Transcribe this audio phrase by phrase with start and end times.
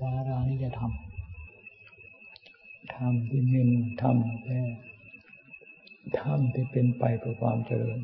[0.00, 0.92] สารานิยธรรม
[2.94, 3.70] ธรรมที่เน้น
[4.02, 4.60] ธรรมแท้
[6.20, 7.98] ธรรมที่เป็นไปเพื่อความเจริญ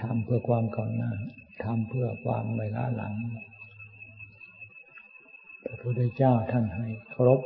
[0.00, 1.12] ทำเพื่อความก่อนหน้า
[1.64, 3.14] ทำเพื่อความไม่ล้าหลัง
[5.64, 7.40] พระพุทธเจ้าท่านให้เคารพ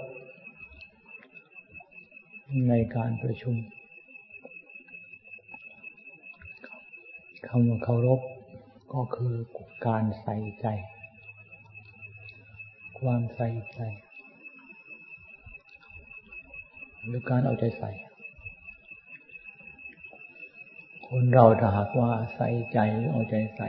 [2.69, 3.55] ในการประชุม
[7.47, 8.21] คำว่าเคารพ
[8.93, 9.35] ก็คือ
[9.87, 10.67] การใส่ใจ
[13.01, 13.81] ความใส่ใจ
[17.07, 17.91] หรือการเอาใจใส่
[21.07, 23.69] คนเราถ้าหากว่าใส่ใจหรือเอาใจใส่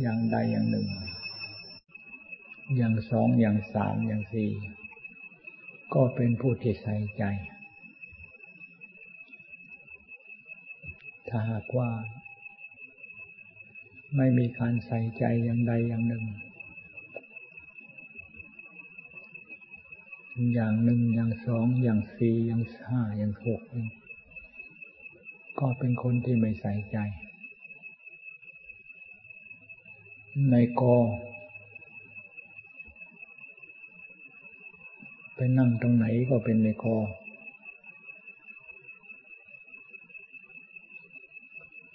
[0.00, 0.86] อย่างใดอย่างหนึ่ง
[2.76, 4.50] อย่างสองอย่างสามอย่างสี่
[5.94, 7.24] ก็เป็นผู้ที่ใส่ใจ
[11.28, 11.90] ถ้าหากว่า
[14.16, 16.24] ไม่มีการใส่ใจอย่างใดอย่างหนึ่ง
[20.54, 23.60] อย่างหนึ่งอย่างสองอย่างสี่อย่างห้าอย่างหก
[25.58, 26.98] ก็เป็นคนที่ไม่ใส่ใจ
[30.50, 30.96] ในกอ
[35.34, 36.96] ไปนั่งตรงไหนก็เป็นในกอ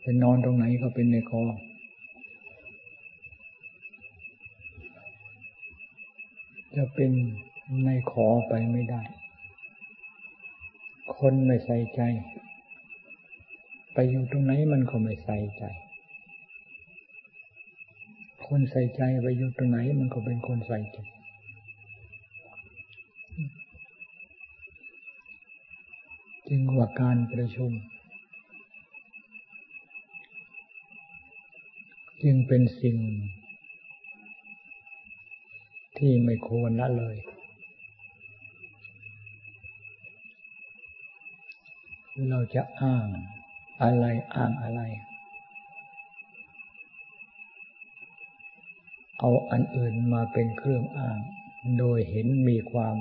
[0.01, 1.43] ไปนอนตรงไหนก็เป็นในคอ
[6.75, 7.11] จะเป็น
[7.83, 9.01] ในขอไปไม่ได้
[11.17, 12.01] คนไม่ใส่ใจ
[13.93, 15.63] ไปอยู่ตรงไหนมันก็ไม่ใส่ใจ
[18.47, 20.97] คนใส่ใจไปอยู่ตรงไหนมันก็เป็นคนใส่ใจ
[26.47, 27.71] จึงว่าการประชุม
[32.23, 32.97] จึงเป็นสิ่ง
[35.99, 37.17] ที่ไม่ควรละเลย
[42.29, 43.07] เราจะอ้าง
[43.83, 44.05] อะไร
[44.35, 44.81] อ้างอะไร
[49.19, 51.17] เอาอันอื่นมาเป็นเครื่องอ้าง
[51.79, 52.97] โดยเห็นมีความ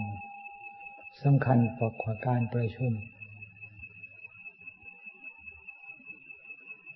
[1.22, 1.90] สำคัญต่อ
[2.26, 2.92] การประชุม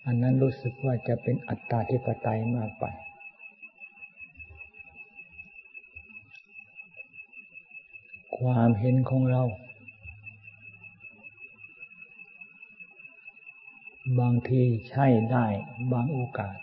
[0.06, 2.84] อันนั้นรู้สึกว่าจะเป็นอัตตาธิปไตยมากไป
[8.42, 9.42] ความเห็นของเรา
[14.20, 15.47] บางทีใช่ได้
[15.92, 16.56] บางโอกาส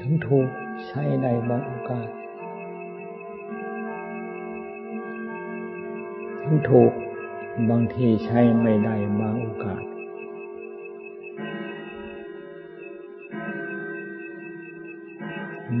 [0.00, 0.48] ถึงถูก
[0.86, 2.08] ใช้ได้บางโอกาส
[6.42, 6.92] ถึงถูก
[7.70, 9.82] บางทีใช้ไม่ได้บางโอกาส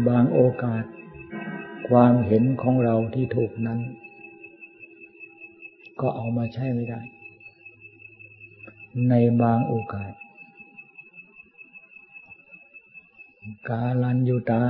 [0.08, 0.84] บางโอกาส
[1.88, 3.80] ความเห็นของเราที่ถูกนั้น
[6.00, 7.00] ก็เอามาใช้ไม่ได้
[9.08, 10.12] ในบางโอกาส
[13.68, 14.62] กาลันยุตา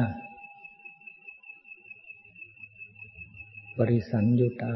[3.77, 4.75] ปริสันยุตา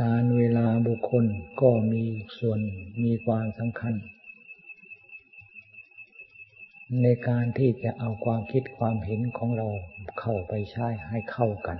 [0.00, 1.24] การเวลาบุคคล
[1.60, 2.04] ก็มี
[2.38, 2.60] ส่วน
[3.02, 3.94] มีความสำคัญ
[7.00, 9.68] ในการที่จะเอาความคิดความเห็นของเรา
[10.20, 11.78] เข้าไปใช้ให้เข้ากัน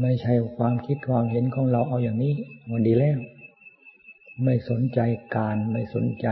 [0.00, 2.34] ไม่ใช่ความคิดความเห็นของเราเอาอย่างนี้
[2.70, 3.18] มันดีแล้ว
[4.44, 5.00] ไม่สนใจ
[5.36, 6.26] การไม่สนใจ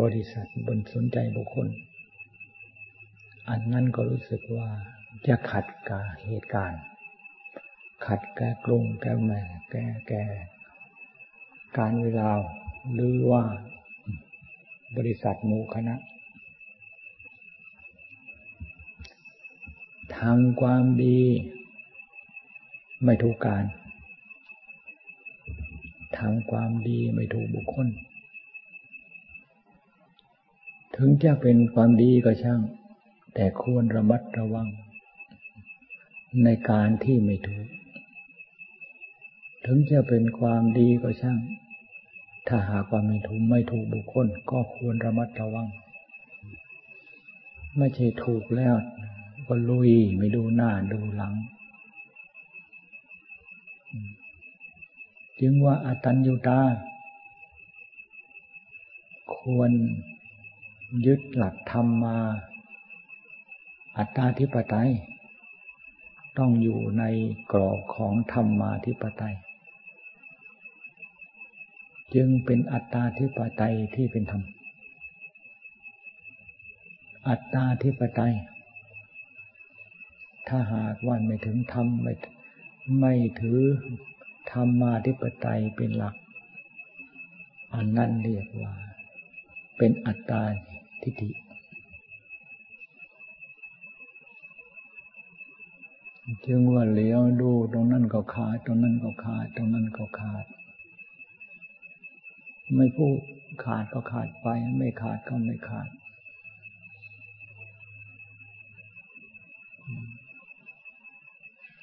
[0.00, 1.68] บริษัทบนสนใจบุคคล
[3.48, 4.68] อันนั้นก็รู้สึกว่า
[5.26, 6.82] จะขัดกับเหตุการณ์
[8.06, 9.40] ขัดแก่กรุงแก่แม่
[9.70, 10.24] แก่แก่
[11.78, 12.30] การเวลา
[12.94, 13.42] หรือว่า
[14.96, 15.94] บริษัทหมู่คณะ
[20.18, 21.20] ทำความดี
[23.04, 23.64] ไม่ถูกการ
[26.18, 27.88] ทำความดีไม่ถูกบุคคล
[30.96, 32.60] ถึงจะเป็นความดีก็ช่าง
[33.34, 34.68] แต่ควรระมัดระวัง
[36.44, 37.66] ในการที่ไม่ถูก
[39.66, 41.38] ถึงจะเป็นความดีก็ช่าง
[42.48, 45.68] ถ้าหากว่าไม่ถูกไม่ถูกบุคคลก็ควรระมัดระวัง
[47.76, 48.74] ไม่ใช่ถูกแล้ว
[49.46, 51.34] ก็ลุยไม่ดูหน้าดูหลัง
[55.40, 56.60] จึงว่าอาตัญญูตา
[59.36, 59.70] ควร
[61.06, 62.18] ยึดหลักธรรมมา
[63.96, 64.90] อัตตาธิปไตย
[66.38, 67.04] ต้องอยู่ใน
[67.52, 69.34] กรอบของธรรมมาธิปไตย
[72.14, 74.42] จึงเป็นอัตตาธิปไตยที่เป็นธรรม
[77.28, 78.34] อัตตาธิปไตย
[80.48, 82.12] ถ้าหากว่าไม่ถึงธรรมไม่
[83.00, 83.60] ไม่ถือ
[84.50, 86.14] ธรรมาธิปไตยเป็นหลัก
[87.74, 88.72] อันนั้นเรียกว่า
[89.76, 90.42] เป็นอัตตา
[91.02, 91.30] ทิฏฐิ
[96.46, 100.44] จึงว่าเลี้ยวดูตรงนั้นก็ขาดตรงนั้นก็ขาดตรงนั้นก็ขาด
[102.76, 103.16] ไม่พูด
[103.64, 104.46] ขาดก็ขาดไป
[104.78, 105.88] ไม่ขาดก็ไม่ขาด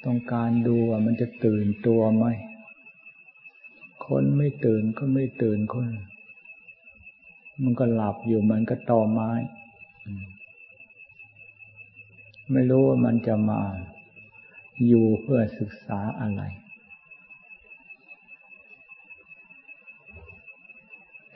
[0.06, 2.26] ต้องการดูว่ามันจะตื่นตัวไหม
[4.08, 5.90] คนไม่ตื่นก็ไม่ตื่นคน
[7.64, 9.32] มันก็หลับอยู่มันก็ตอไม้
[12.52, 13.62] ไม่รู้ว่ามันจะมา
[14.88, 16.42] อยู่เพื่อศึกษาอะไร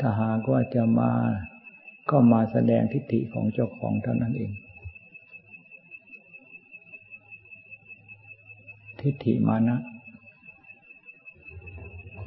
[0.06, 1.12] ถ้าหากว่าจะมา
[2.10, 4.52] ก็มาแสดงทิฏฐิของเจ้าของเท่านั้นเอง
[9.02, 9.78] ทิฏฐิมานะ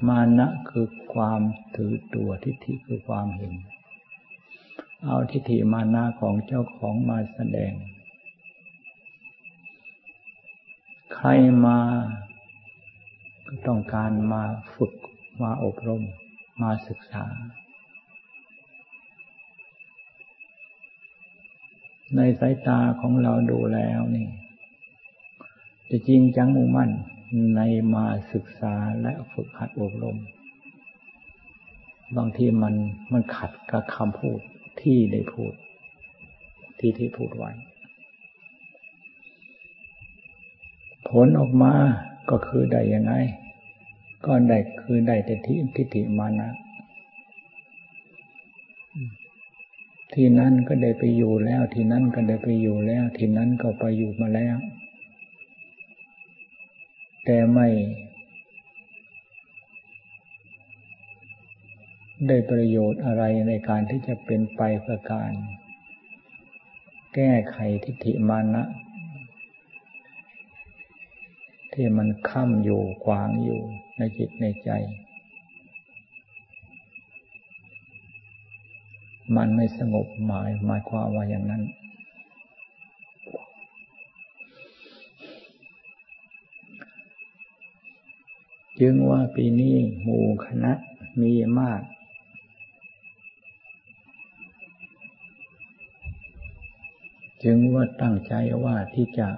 [0.09, 1.41] มานะคือความ
[1.77, 3.55] ถือตัวทิฏฐิคือความเห็น
[5.05, 7.73] เอาทิฏฐิมานะของเจ้าของมาแสดง
[11.15, 11.29] ใคร
[11.65, 11.79] มา
[13.47, 14.43] ก็ต้องการมา
[14.75, 14.93] ฝึก
[15.43, 16.05] มาอบรม
[16.63, 17.27] มาศึกษา
[22.17, 24.27] ในสายตาของเราดูแล้วนี่
[25.91, 26.91] จะจริงจังมุ่งมั่น
[27.57, 27.61] ใน
[27.95, 30.19] มาศึกษาและฝึกหัดอบรม
[32.17, 32.75] บางทีมัน
[33.13, 34.41] มันขัดกับคำพูด
[34.81, 35.53] ที่ได้พูด
[36.79, 37.51] ที่ที่พูดไว้
[41.09, 41.73] ผลออกมา
[42.31, 43.13] ก็คือได้ยังไง
[44.27, 45.55] ก็ได้คือได้แต่ทิ
[45.85, 46.51] ฏฐิมานะ
[50.15, 54.57] ที่นั้นก็ได้ไปอยู่แล้ว ที่นั้นก็ได้ไปอยู่แล้ว ที่นั้นก็ไปอยู่มาแล้ว
[57.25, 57.69] แต่ไม่
[62.29, 65.33] ได้ประโยชน์อะไรในการที่จะเป็นไปเพื่อการ
[67.15, 68.65] แก้ไขทิฏฐิมานะ
[71.73, 73.61] ที่มันค้ำอยู่ขวางอยู่
[73.99, 74.71] ในจิตในใจ
[79.35, 81.63] มันไม่สงบหมายหมายความว่าอย่างนั้น
[88.81, 90.73] จึงว่าปีนี้หมู่คณะ
[91.21, 91.83] มีมาก
[97.45, 98.35] จึงว่าตั้งใจ
[98.65, 99.29] ว่าที่จะ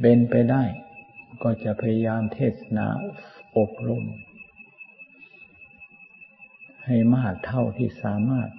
[0.00, 0.62] เป็นไปได้
[1.42, 2.86] ก็จะพยายามเทศนา
[3.56, 4.04] อบรม
[6.88, 8.50] ให้มากเท่าที่สามารถ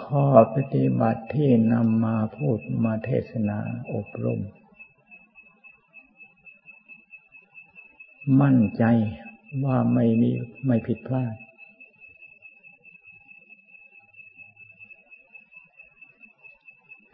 [0.00, 3.58] ข้อปฏิบัติที่นำมาพูดมาเทศนา
[3.92, 4.40] อบรม
[8.40, 8.84] มั่นใจ
[9.64, 10.30] ว่าไม่มี
[10.66, 11.34] ไม่ผิดพลาด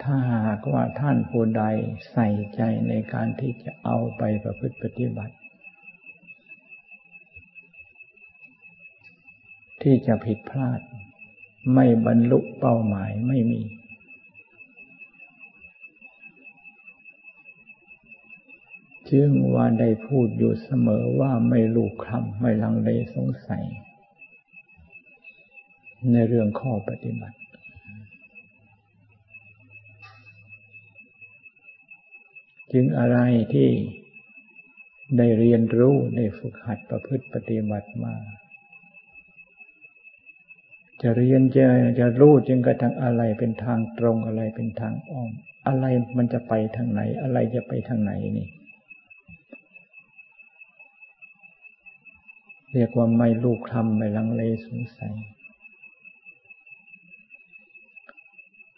[0.03, 1.65] ถ้าหากว่าท่านผู้ใด
[2.11, 5.35] ใส่ใจในการที่จะเอาไปประพฤติปฏิบัติ
[9.85, 10.81] ที่จะผิดพลาด
[11.75, 13.63] ไม่บรรลุเป้าหมายไม่มี
[19.11, 23.65] จึงว่าได้พูดอยู่เสมอว่าไม่ลูกคำไม่ลังเลสงสัย
[26.13, 27.39] ในเรื่องข้อปฏิบัติ
[32.73, 33.19] จึงอะไร
[33.53, 33.69] ที่
[35.19, 38.15] ได้เรียนรู้ได้ฝึกหัดประพฤติปฏิบัติมา
[41.07, 41.67] จะเรียนจะ
[41.99, 45.31] จะรู้จึงกระทั่งอะไรเป็นทางตรงอะไรเป็นทางอ้อม
[45.67, 45.85] อะไร
[46.17, 48.49] มันจะไปทางไหน อะไรจะไปทางไหนนี่
[52.73, 55.15] เรียกว่าไม่ลูกคำไม่ลังเลสงสัย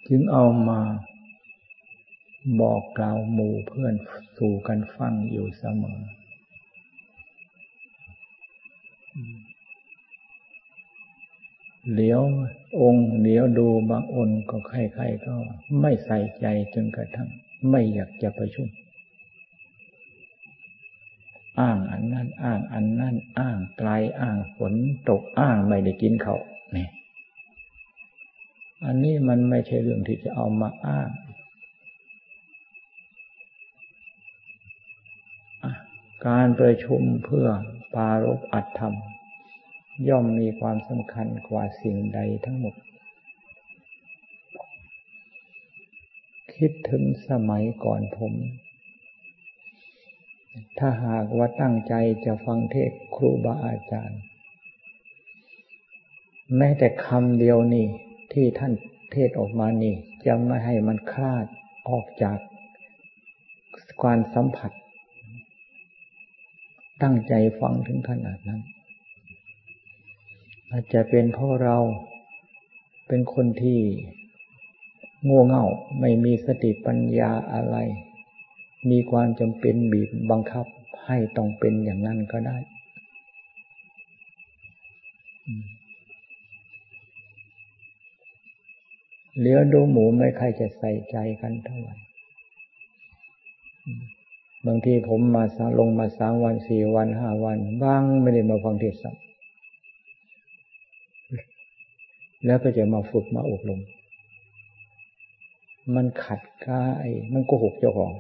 [0.09, 0.81] จึงเอามา
[2.61, 3.95] บอกกล่าวหมู่เพื่อน
[4.37, 5.99] สู่กันฟังอยู่เสมอ
[11.93, 12.23] เหลียว
[12.81, 15.35] องค์เหลียวดูบางองค์ก็ใครๆก็
[15.81, 17.29] ไม่ใส่ใจจนกระทั่ง
[17.71, 18.69] ไม่อยากจะประชุม
[21.61, 23.91] อ้างอันนั้น อ้างอันนั้น อ้างไกล
[24.21, 24.75] อ้างฝน
[25.09, 26.37] ตกอ้างไม่ได้กินเขา
[26.73, 26.91] เนี่ย
[28.85, 31.11] อันนี้มันไม่ใช่เรื่องที่จะเอามาอ้าง
[36.27, 37.49] การประชุมเพื่อ
[37.95, 38.95] ปารบอัตธรรม
[40.09, 42.75] ย่อมมีความสำคัญกว่าสิ่งใดทั้งหมด
[46.55, 48.35] คิดถึงสมัยก่อนผม
[50.79, 54.21] ถ้าหากว่าตั้งใจจะฟังเทศครูบาอาจารย์
[56.57, 57.87] แม้แต่คำเดียวนี่
[58.33, 58.73] ที่ท่าน
[59.13, 59.95] เทศออกมานี่
[60.27, 61.47] จะไม่ให้มันคลาด
[61.89, 62.39] ออกจาก
[64.03, 64.73] ความสัมผัส
[67.03, 68.63] ตั้งใจฟังถึงขนาดนั้น
[70.71, 71.77] อาจจะเป็นเพราะเรา
[73.09, 73.81] เป็นคนที่
[75.29, 75.65] ง่เง่า
[76.01, 77.77] ไม่มีสติปัญญาอะไร
[78.91, 80.67] มีความจำเป็นบีบบังคับ
[81.07, 82.59] ให้ต้องเป็นอย่างนั้นก็ได้
[89.39, 91.95] เหลือดูหมูไม่ใครจะใส่ใจกันเท่าไหร่
[94.67, 99.26] บางทีผมมาสาลงมาสามวันสี่วันห้าวัน บ้างไม่ได้มาฟังเทศน์
[102.45, 103.81] แล้วก็จะมาฝึกมาอบรม
[105.95, 108.13] มันขัดกายมันโกหกเจ้าของ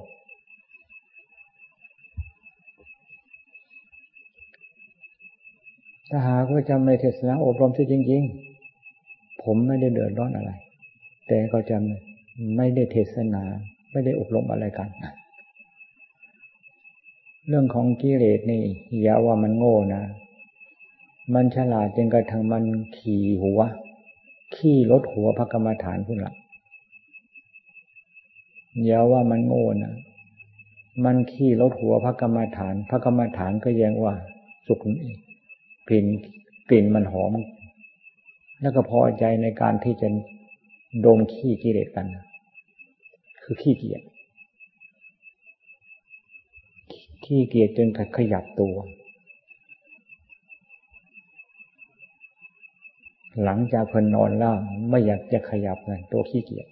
[6.11, 8.23] ถ้าหากว่าจะไม่เทศนาอบรมที่จริง
[8.83, 10.53] ๆ ผมไม่ได้เดือดร้อนอะไร
[11.29, 11.77] แต่ก็จะ
[12.57, 13.43] ไม่ได้เทศนา
[13.93, 14.89] ไม่ได้อบรมอะไรกัน
[17.49, 18.63] เรื่องของกิเลสนี่
[19.03, 20.03] อย่าว่ามันโง่นะ
[21.35, 22.65] มันฉลาดจนกระทั่งมัน
[22.97, 23.61] ขี่หัว
[24.57, 26.35] ขี่รถหัวพระกรรมฐานพุ่นละ
[28.85, 29.95] อย่าว่ามันโง่นะ
[31.05, 34.15] มันขี่รถหัวพระกรรมฐาน พระกรรมฐานก็ยังว่า
[34.67, 34.85] สุข
[35.89, 36.07] กลิ่น
[36.69, 37.33] กลิ่นมันหอม
[38.61, 40.09] แล้วก็พอใจในการที่จะ
[41.05, 42.07] ดมขี้กิเลสกัน
[43.43, 44.03] คือขี้เกียจ
[47.25, 48.75] ขี้เกียจจนขยับตัว
[53.45, 54.55] หลังจากคนนอนแล้ว
[54.89, 56.69] ไม่อยากจะขยับเลยตัวขี้เกียจ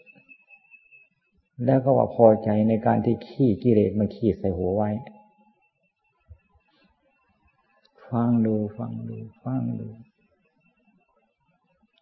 [1.64, 4.90] แล้วก็ว่าพอใจในการที่ขี้กิเลสมันขี้ใส่หัวไว้
[8.09, 9.88] ฟังดูฟังดูฟังดู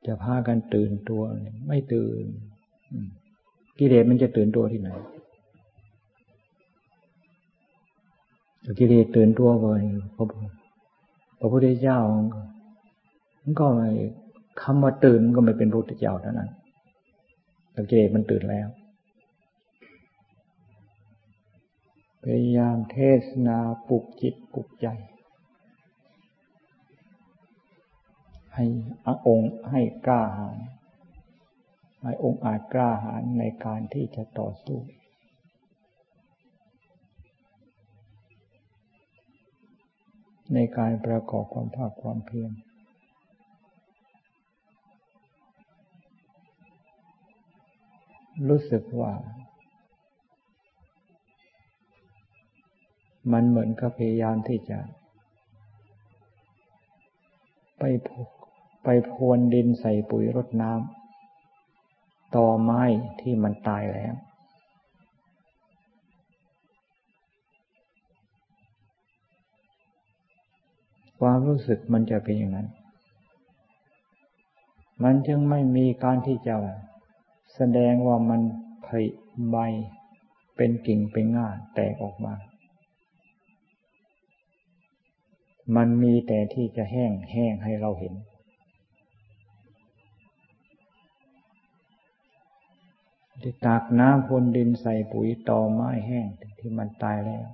[0.07, 1.23] จะพากันตื่นตัว
[1.67, 2.25] ไม่ตื่น
[3.79, 4.91] กิเลสมันจะตื่นตัวที่ไหน
[8.79, 9.67] กิเลสตื่นตัวไป
[10.17, 10.25] พระ
[11.39, 11.99] พระพุทธเจ้า
[13.43, 13.89] มันก็ไม่
[14.61, 16.51] คำว่าตื่นก็ไม่เป็นพระพุทธเจ้าเท่านั้น
[17.73, 18.69] แต่กิเลสมันตื่นแล้ว
[22.23, 24.87] พยายามเทศนาปลุกจิตปลุกใจ
[28.55, 28.65] ให้
[29.27, 30.59] องค์ให้กล้าหาญ
[32.03, 34.81] ให้องค์อาจกล้าหาญในการที่จะต่อสู้
[40.55, 42.53] ในการประกอบความภาคความเพียร
[48.49, 49.13] รู้สึกว่า
[53.33, 54.79] มันเหมือนกับพยายามที่จะ
[57.79, 57.83] ไป
[58.85, 62.83] ไปพรวนดินใส่ปุ๋ยรดน้ำต่อไม้
[63.21, 64.15] ที่มันตายแล้ว
[71.21, 72.69] ความรู้สึกมันจะเป็นอย่างนั้น
[75.03, 76.55] มันจึงไม่มีการที่จะ
[77.57, 78.41] แสดงว่ามัน
[78.87, 79.07] ผลิ
[79.51, 79.57] ใบ
[80.57, 82.35] เป็นกิ่งเป็นง่าแตกออกมา
[85.77, 88.15] มันมีแต่ที่จะแห้งแห้งให้เราเห็น
[93.65, 96.27] ตากน้ำพนดินใส่ปุ๋ยตอไม้แห้ง
[96.59, 97.45] ที่มันตายแล้ว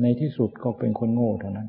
[0.00, 1.68] ในที่สุดก็เป็นคนโง่เท่านั้น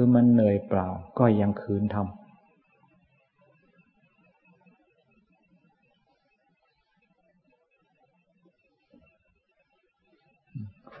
[0.00, 0.88] คือมันเหนื่อยเปล่า
[1.18, 2.18] ก็ยังคืนทำ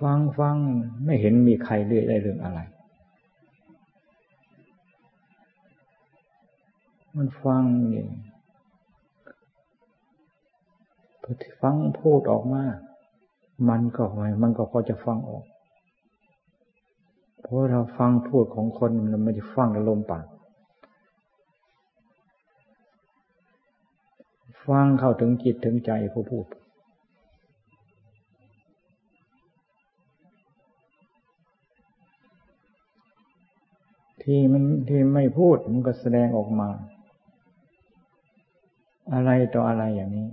[0.00, 0.56] ฟังฟัง
[1.04, 2.60] ไม่เห็นมีใครเรื่อยได้เรื่องอะไร
[7.16, 7.62] มันฟัง
[7.92, 8.04] นี่
[11.60, 12.64] ฟังพูดออกมา
[13.68, 15.44] มันก็ไมมันก็พอจะฟังออก
[17.48, 20.26] เพราะเราฟังพูดของคนมันไม่ได้ฟังกับลมปาก
[24.66, 26.46] ฟังเข้าถึงจิตถึงใจผู้พูด
[34.22, 36.68] ที่มันที่ไม่พูดมันก็แสดงออกมา
[39.12, 40.28] อะไรต่ออะไรอย่างนี้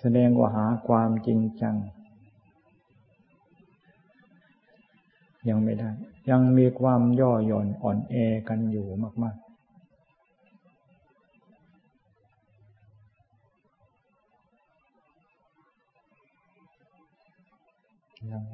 [0.00, 1.76] แสดงว่าหาความจริงจัง
[5.48, 5.90] ยังไม่ได้
[6.30, 8.14] ยังมีความย่อหย่อนอ่อนแอ
[8.48, 8.86] กันอยู่
[9.22, 9.50] มากๆ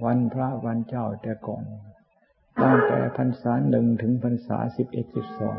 [0.04, 1.64] วันพระวันเจ้าแต่ก่อน
[2.62, 5.58] ตั้งแต่พรรษาหนึ่งถึงพรรษาสิบเอ็ดสิบสอง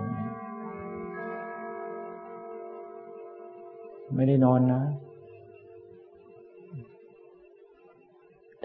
[4.15, 4.81] ไม่ได้นอนนะ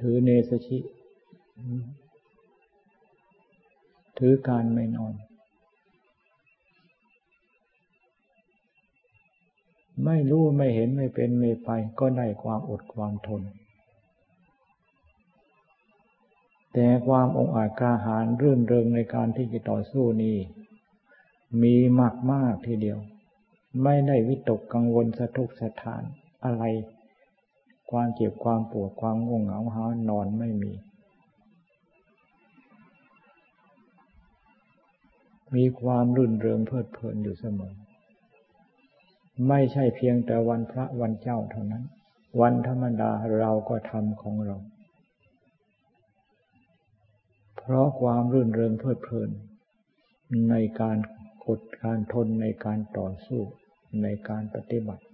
[0.01, 0.79] ถือเนสชิ
[4.19, 5.15] ถือการไม่นอน
[10.05, 13.43] ไม่รู้ไม่เห็นไม่เป็นไม่ไปก็ได้ความอดความทน
[16.73, 20.37] แต่ความองอาจกล้าหาญรื่นเริงในการที่จะต่อสู้นี้
[21.63, 22.99] มีมากมากทีเดียว
[23.83, 26.03] ไม่ได้วิตกกังวลสะทุกสะทาน
[26.45, 26.65] อะไร
[27.91, 30.73] ความเจ็บความปวดความง่วงเหงาหานอนไม่มี
[35.57, 37.75] มีความรื่นเริงเพลิดเพลินอยู่เสมอ
[39.49, 41.85] ไม่ใช่เพียงแต่วันพระวันเจ้าเท่านั้น
[42.41, 44.57] วันธรรมดาเราก็ทำของเรา
[47.59, 49.31] เพราะความรื่นเริงเพลิดเพลิน
[50.51, 50.97] ในการ
[51.47, 53.41] กดการทนในการต่อสู้
[54.03, 55.05] ในการปฏิบัติ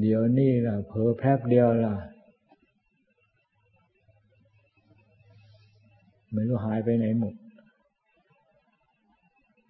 [0.00, 1.94] เดี๋ยวนี้ล่ะเพอแป๊บเดียวล่ะ
[6.34, 7.34] ไม่รู้หายไปไหนหมด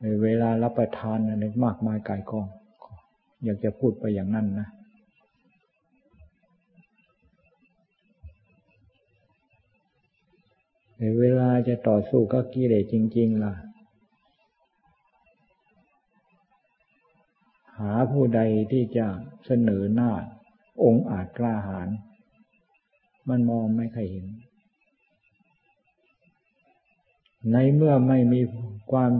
[0.00, 2.46] ในเวลารับประทานอะไรมากมายกายกอง
[3.44, 4.68] อยากจะพูดไปอย่างนั้นนะ
[11.20, 13.54] เวลาจะต่อสู้ก็กิเลสจริง ๆ ล่ะ
[17.78, 18.40] หาผู้ใด
[18.72, 19.06] ที่จะ
[19.46, 20.10] เสนอหน้า
[20.84, 21.88] องค์อาจกล้าหาญ
[23.28, 24.26] มันมองไม่เคยเห็น
[27.52, 28.40] ในเมื่อไม่มี
[28.90, 29.12] ความ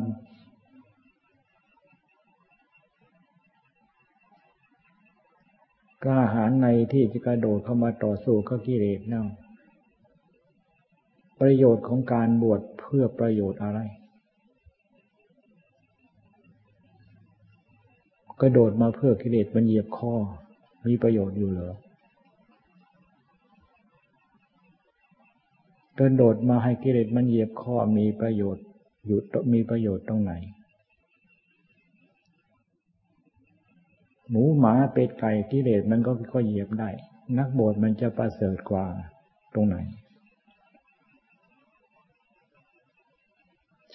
[6.05, 9.25] กล้าหาญในที่จะกระโดดเข้ามาต่อสู้กับกิเลสเน่า
[11.41, 13.81] ประโยชน์ของการบวชเพื่อประโยชน์อะไร
[18.41, 20.15] กระโดดมาเพื่อกิเลสมันเหยียบข้อ
[20.87, 21.75] มีประโยชน์อยู่เหรอ
[25.99, 28.65] กระโดดมาให้กิเลสมันเหยียบข้อมีประโยชน์
[29.07, 29.19] อยู่
[29.53, 30.33] มีประโยชน์ตรงไหน
[34.31, 36.91] หมูหมาเป็ดไก่กิเลสมันก็ก็เหยียบได้
[37.39, 38.87] นักบวชมันจะประเสริฐกว่า
[39.55, 39.77] ตรงไหน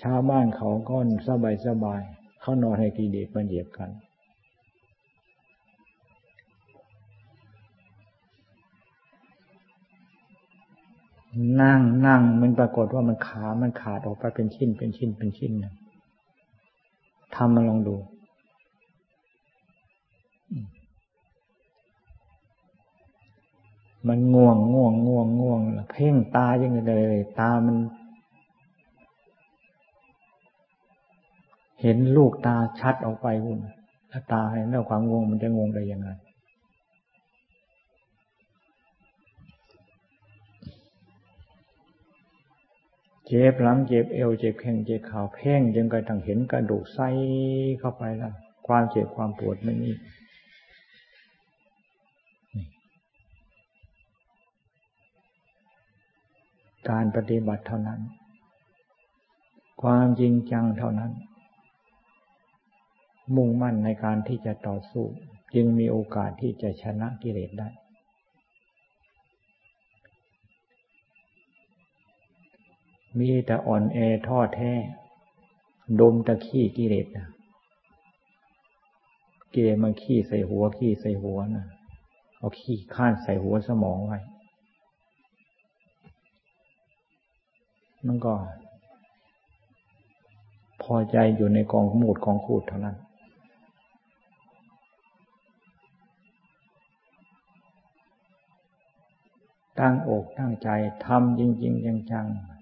[0.02, 2.02] ชาวบ้านเขาก็สบายสบาย
[2.42, 3.90] เขานอนให้กิเลสมันเหยียบกัน
[11.62, 15.66] นั่งนั่งมันปรากฏว่ามันขามันขาดออกไปเป็นชิ้นเป็นชิ้นเป็นชิ้นน
[17.36, 17.96] ทำมาลองดู
[24.08, 25.60] มันง่วงง่วงง่วงง่วง
[25.92, 27.78] เพ่งตายังไงเลย ตามัน
[31.82, 33.60] เห็นลูกตาชัดออกไปหุ่น
[34.12, 36.10] ถ้าตาเห็นแล้วความง่วงมันจะงงได้ยังไง
[43.32, 47.08] เจ็บหลังเจ็บเอวเจ็บแข้งเจ็บขาเพ่งจนกระทั่งเห็นกระดูกไส้
[47.80, 48.34] เข้าไปแล้ว
[48.68, 49.92] ความเจ็บความปวดไม่มี
[56.90, 58.02] การปฏิบัติเท่านั้น
[59.82, 61.12] ความจริงจังเท่านั้น
[63.36, 65.06] มุ่งมั่นในการที่จะต่อสู้
[65.56, 67.70] จึงมีโอกาสที่จะชนะกิเลสได้
[73.18, 74.72] มีแต่อ่อนแอท้อแท้
[76.00, 77.28] ดมตะขี้กิเลสนะ
[79.54, 81.66] กิเลมันขี้ใส่หัวขี้ใส่หัวนะ
[82.38, 84.20] เอาขี้ข้านใส่หัวสมองไว้
[88.06, 88.34] มันก็
[90.82, 92.98] พอใจอยู่ในกองหมูดกองขูดเท่านั้น
[99.80, 100.70] ตั้งอกตั้งใจ
[101.06, 102.59] ทำจริง ๆ จังๆ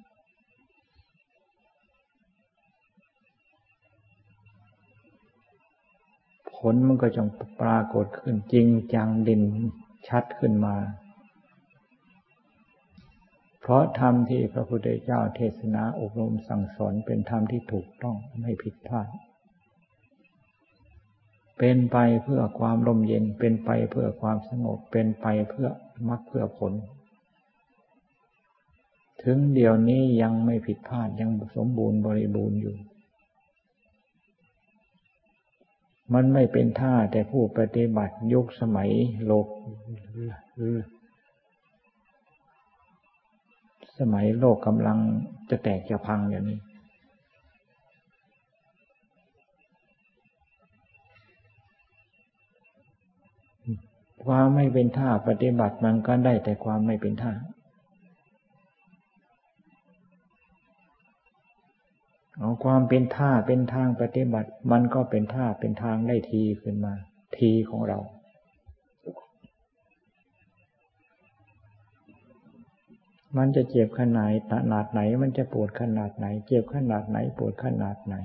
[6.57, 7.27] ผลมันก็จง
[7.61, 9.41] ปรากฏขึ้นจริงจังดิน
[10.07, 10.75] ชัดขึ้นมา
[13.61, 19.07] เพราะธรรมที่พระพุทธเจ้าเทศนาอบรมสั่งสอนเป็นธรรมที่ถูกต้องไม่ผิดพลาด
[21.57, 25.67] เป็นไปเพื่อความร่มเย็นเป็นไปเพื่อความสงบเป็นไปเพื่อ
[26.09, 26.73] มรรคเพื่อผล
[29.23, 32.75] ถึงเดี๋ยวนี้ยังไม่ผิดพลาดยังสมบูรณ์บริบูรณ์อยู่
[36.13, 38.89] มันไม่เป็นท่าแต่ผู้ปฏิบัติยุคสมัย
[39.25, 39.47] โลก
[43.99, 44.97] สมัยโลกกำลัง
[45.49, 46.59] จะแตกจะพังอย่างนี้
[54.23, 57.33] ความไม่เป็นท่าปฏิบัติมันก็ได้แต่ความไม่เป็นท่า
[62.39, 66.93] เอาความเป็นท่าเป็นทางปฏิบัติ มันก็เป็นท่าเป็นทางได้ทีขึ้นมา
[67.37, 67.99] ทีของเรา
[73.37, 78.15] มันจะเจ็บขนาดขนาดไหน มันจะปวดขนาดไหน เจ็บขนาดไหน ปวดขนาดไหน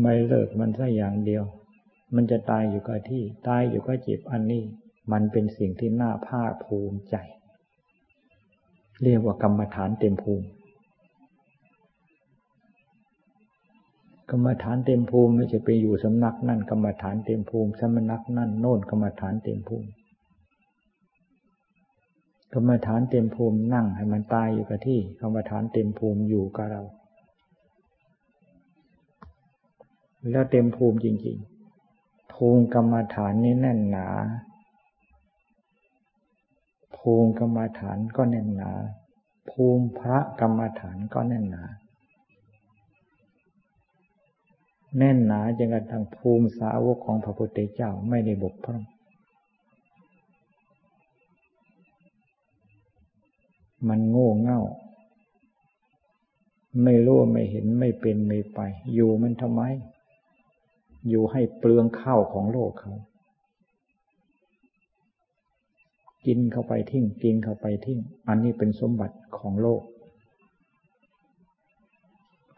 [0.00, 1.44] ไม่เลิกมันสักอย่างเดียว
[2.14, 4.62] มันจะตายอยู่กับที่ ตายอยู่ก็เจ็บอันนี้
[5.12, 7.16] มันเป็นสิ่งที่น่าภาคภูมิใจ
[9.02, 10.46] เรียกว่ากรรมฐานเต็มภูมิ
[14.30, 19.88] กรรมฐานเต็มภูมิไม่ใช่ไปอยู่สำนักนั่นกรรมฐานเต็มภูมิสำนักนั่นโน่นกรรมฐานเต็มภูมิ
[22.54, 26.82] กรรมฐานเต็มภูมินั่งให้มันตายอยู่กับที่กรรมฐานเต็มภูมิอยู่กับเรา
[30.30, 34.08] แล้วเต็มภูมิจริงๆ ภูมิกรรมฐานนี่แน่นหนา
[36.96, 38.72] ภูมิกรรมฐานก็แน่นหนา
[39.50, 41.64] ภูมิพระกรรมฐานก็แน่นหนา
[44.96, 48.82] แน่นหนาจนกระทั่งภูมิสาวกของพระพุทธเจ้าไม่ได้บกพร่อง
[53.88, 54.60] มันโง่เง่า
[56.84, 58.60] ไม่รู้ไม่เห็นไม่เป็นไม่ไป
[58.94, 59.62] อยู่มันทำไม
[61.08, 62.92] อยู่ให้เปลืองข้าวของโลกเขา
[66.26, 67.98] กินเข้าไปทิ้ง กินเข้าไปทิ้ง
[68.28, 69.82] อันนี้เป็นสมบัติของโลก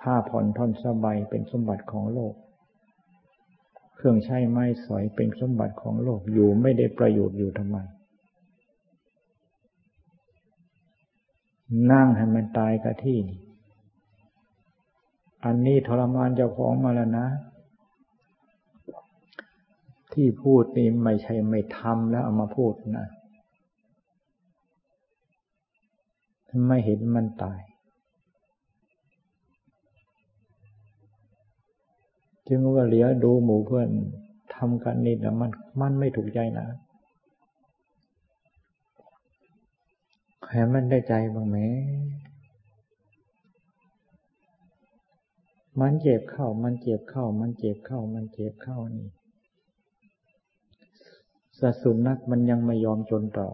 [0.02, 2.34] ผ้าผ่อนท่อนสบายเป็นสมบัติของโลก
[3.96, 7.76] เครื่องใช้ไม้สอยเป็นสมบัติของโลกอยู่ไม่ได้ประโยชน์อยู่ทำไม
[11.92, 13.18] นั่งให้มันตายกับที่
[15.44, 17.26] อันนี้ทรมานเจ้าของมาแล้วนะ
[20.12, 23.06] ที่พูดนี่ไม่ใช่ไม่ทำแล้วเอามาพูดนะ
[26.68, 27.60] ไม่เห็นมันตาย
[32.54, 33.88] จึงว่าเหลียดูหมู่เพื่อน
[34.54, 36.66] ทำกันนี่นะมันมันไม่ถูกใจนะ
[40.48, 41.56] ให้มันได้ใจบ้างไหม
[45.80, 49.08] มันเจ็บเข้า มันเจ็บเข้า มันเจ็บเข้า มันเจ็บเข้านี่
[51.58, 53.48] สัสุนักมันยังไม่ยอมจนต่อ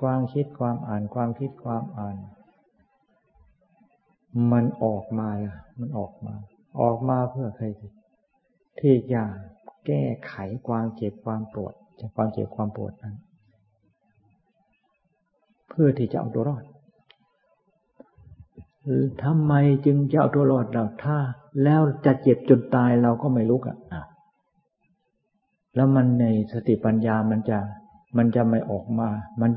[0.00, 2.16] ความคิดความอ่าน ความคิดความอ่าน
[4.52, 6.34] มันออกมาล่ะ มันออกมา
[6.80, 7.66] ออกมาเพื่อใคร
[8.80, 9.22] ที่จะ
[9.86, 10.34] แก้ไข
[10.66, 13.16] ความเจ็บความปวดจากความเจ็บความปวดนั้น
[15.68, 16.64] เพื่อที่จะเอาตัวรอด
[19.24, 19.52] ทำไม
[19.86, 21.18] จึงจะเอาตัวรอดเราถ้า
[21.62, 23.78] แล้วจะเจ็บจนตายเราก็ไม่ลุกอะ
[25.74, 27.58] แล้วมันในสติปัญญามันจะ
[28.16, 29.08] มันจะไม่ออกมา
[29.40, 29.50] มัน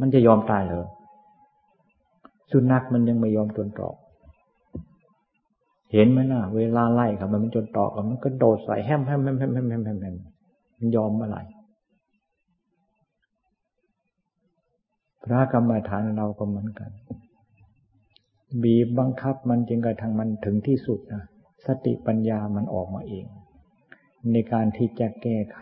[0.00, 0.86] มันจะยอมตายเหรอ
[2.50, 3.94] สุนัขมันยังไม่ยอมจนตรอก
[5.92, 10.16] เห็นไหมล่ะ เวลาไล่กับมันมันจนตรอกมันก็โดดใส่แฮมแฮมแฮมแฮมแฮมแฮมแฮม
[10.78, 11.42] มันยอมเมื่อไหร่
[15.24, 16.90] พระกรรมฐานเราก็เหมือนกัน
[18.62, 21.24] บีบบังคับมันจึงกระทั่งมันถึงที่สุดนะ
[21.66, 23.24] สติปัญญามันออกมาเอง
[24.32, 25.58] ในการที่จะแก้ไข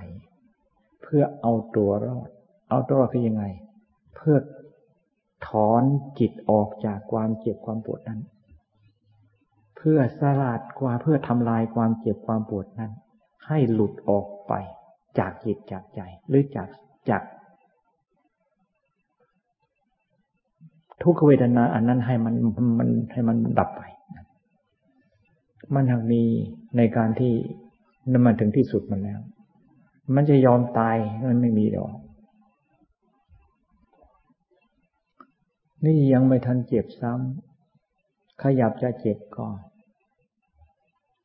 [1.03, 2.29] เพื่อเอาตัวรอด
[2.71, 3.45] เอาตัวรอดคือยังไง
[4.17, 4.37] เพื่อ
[5.49, 5.83] ถอน
[6.19, 8.21] จิตออกจากความเจ็บความปวดนั้น
[9.88, 12.92] พื่อสลัดกว่าเพื่อทำลายความเจ็บความปวดนั้น
[13.49, 14.53] ให้หลุดออกไป
[15.18, 16.68] จากจิตจากใจ หรือจาก
[17.11, 17.23] จาก
[21.03, 22.35] ทุกขเวทนาอันนั้นให้มัน
[22.79, 23.83] มันให้มันดับไป
[25.75, 26.23] มันหากมี
[26.77, 27.33] ในการที่
[28.12, 29.20] นำมาถึงที่สุดมันแล้ว
[30.14, 30.97] มันจะยอมตาย
[31.29, 31.94] มันไม่มีดอก
[35.85, 39.59] นี่ยังไม่ทันเจ็บซ้ำขยับจะเจ็บก่อน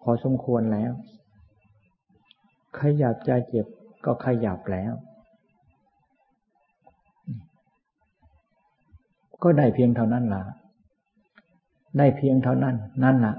[0.01, 0.91] พอสมควรแล้ว
[2.79, 3.65] ขยับจะเจ็บ
[4.05, 4.93] ก็ขยับแล้ว
[9.43, 10.43] ก็ได้เพียงเท่านั้นล่ะ
[11.97, 13.33] ได้เพียงเท่านั้น นั่นล่ะ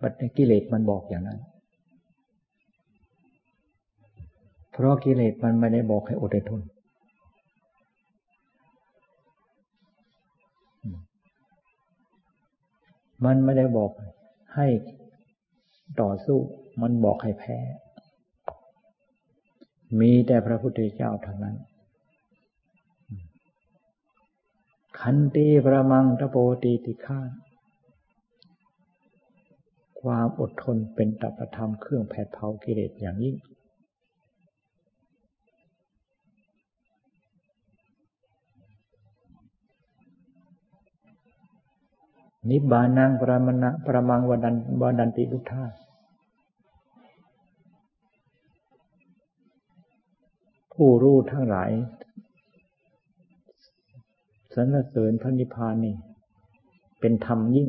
[0.00, 1.38] ปัจกิเลสมันบอกอย่างนั้น
[4.72, 6.60] เพราะกิเลสมันไม่ได้บอกให้อดทน
[13.24, 13.90] มันไม่ได้บอก
[14.54, 14.66] ให้
[16.00, 16.38] ต่อสู้
[16.82, 17.58] มันบอกให้แพ้
[20.00, 21.56] มีแต่พระพุทธเจ้าเท่านั้น
[25.00, 27.20] ขันตีประมังตะโปตีติฆา
[30.00, 33.36] ความอดทนเป็นตัปธรรมเครื่องแผดเผากิเลสอย่างยิ่ง
[42.48, 45.64] นิบานังประมณะประมังวดันวดันติลุทธา
[50.82, 51.70] ผู้รู้ทั้งหลาย
[54.54, 55.94] สรรเสริญพระนิพพานนี่
[57.00, 57.68] เป็นธรรมยิ่ง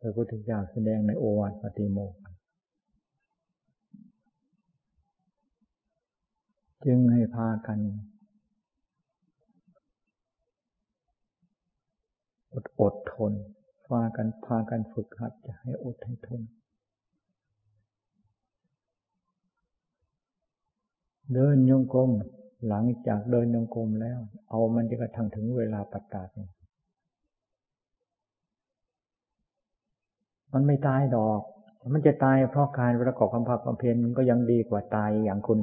[0.00, 2.14] พระพุทธเจ้าแสดงในโอวาทปฏิโมก
[6.84, 7.78] จึงให้พากัน
[12.52, 13.32] อดอดทน
[13.86, 16.42] พากันพากันฝึกหัดจะให้อดให้ทน
[21.34, 22.10] เดินโยงกลม
[22.68, 26.28] หลังจากเดินโยงกลมแล้ว เอามันจะกระทั่งถึงเวลาประกาศ
[30.52, 31.40] มันไม่ตายดอก
[31.94, 35.58] มันจะตายเพราะการประกอบความภาคความเพียรมันก็ยังดีกว่าตายอย่างคน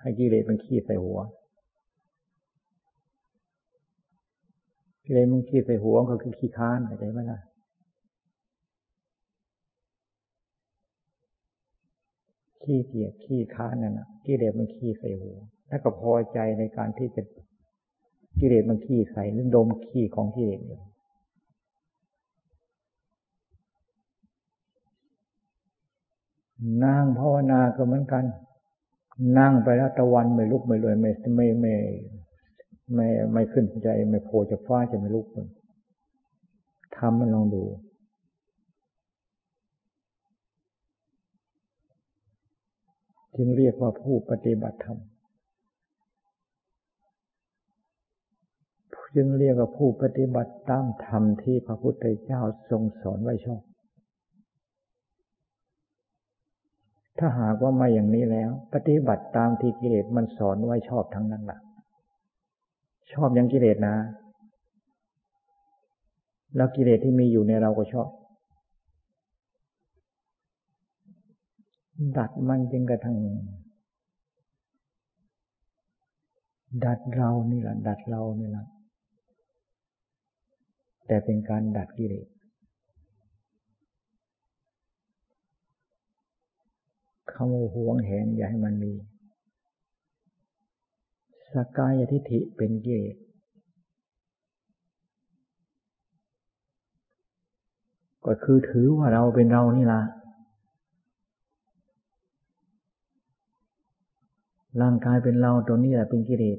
[0.00, 1.18] ให้กิเลสมันขี้ใส่หัว
[5.04, 7.40] กิเลสมันขี้ใส่หัวก็คือขี้ค้านเข้าใจไหมล่ะ
[12.64, 17.22] ขี้เกียจขี้ค้านนั่นนะกิเลสมันขี้ใส่หัวแล้วก็พอใจในการที่จะ
[18.40, 20.80] กิเลสมันขี้ใส่หรือดมขี้ของกิเลสอยู่
[26.84, 28.24] นั่งภาวนาก็เหมือนกัน
[29.38, 31.74] นั่งไปแล้วตะวันไม่ลุกไม่เลยไม่ไม่ไม่
[32.94, 35.46] ไม่ไม่ขึ้นใจ ไม่โผล่จะฟ้าจะไม่ลุกคน
[36.96, 37.62] ทำมันลองดู
[43.36, 44.98] จึงเรียกว่าผู้ปฏิบัติธรรม
[49.14, 53.62] จึงเรียกว่าผู้ปฏิบัติตามธรรมที่พระพุทธเจ้าทรงสอนไว้ชอบ
[57.18, 61.60] ถ้าหากว่าไม่อย่างนี้แล้ว ปฏิบัติตามที่กิเลสมันสอนไว้ชอบทั้งนั้นแหละ
[63.12, 63.96] ชอบอยังกิเลสนะ
[66.56, 68.08] แล้วกิเลสที่มีอยู่ในเราก็ชอบ
[72.18, 73.16] ดัดมันจึงกระทั่ง
[76.84, 78.66] ดัดเรานี่แหละดัดเรานี่แหละ
[81.06, 82.26] แต่เป็นการดัดกิเลส
[87.32, 88.92] คำว่าหวงแหนอย่าให้มันมี
[91.52, 93.14] สกายทิฐิเป็นกิเกศ
[98.26, 100.02] ก็คือถือว่าเราเป็นเรานี่ละ
[104.82, 106.58] ร่างกายเป็นเราตัวนี้แหละเป็นกิเลส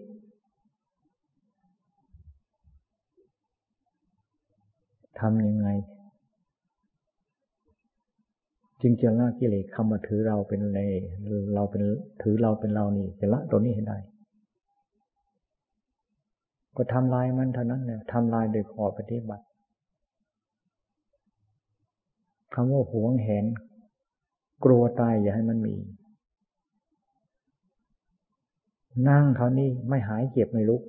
[5.19, 5.67] ทำยังไง
[8.82, 10.80] จึงจะละกิเลสคำว่าถือเราเป็นใน
[11.56, 11.82] เราเป็น
[12.21, 13.97] ถือเราเป็นเรานี่จะละตัวนี้ให้ได้
[16.75, 19.45] ก็ทำลายมันเท่านั้นเนี่ยทำลายโดยขอปฏิบัติ
[22.54, 23.45] คำว่าหวงเห็น
[24.65, 25.75] กลัวตายอย่าให้มันมี
[29.10, 30.81] นั่งเขานี่ไม่หายเจ็บไม่ลุก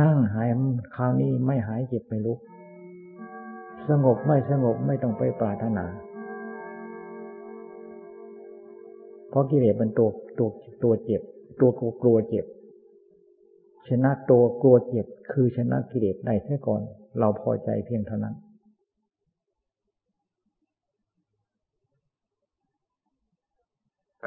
[0.00, 0.48] นั่งหาย
[0.96, 2.38] คราวนี้ไม่หายเจ็บไม่ลุก
[3.88, 5.86] สงบไม่สงบไม่ต้องไปปรารถนา
[9.28, 10.48] เพราะกิเลสมันตัวตัว
[10.82, 11.22] ตัวเจ็บ
[11.60, 12.44] ตัวกลัวกลัวเจ็บ
[13.88, 16.80] ชนะตัวกลัวเจ็บ คือชนะกิเลสได้แค่ก่อน
[17.18, 18.34] เราพอใจเพียงเท่านั้น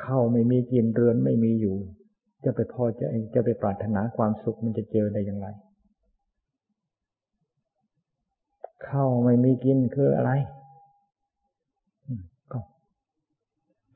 [0.04, 1.78] เข้าไม่มีกินเรือนไม่มีอยู่
[2.44, 3.02] จะไปพอใจ
[3.34, 5.48] จะไปปรารถนาความสุขมันจะเจอได้อย่างไร
[8.88, 10.32] ข้าไม่มีกินคืออะไร
[12.52, 12.60] ก็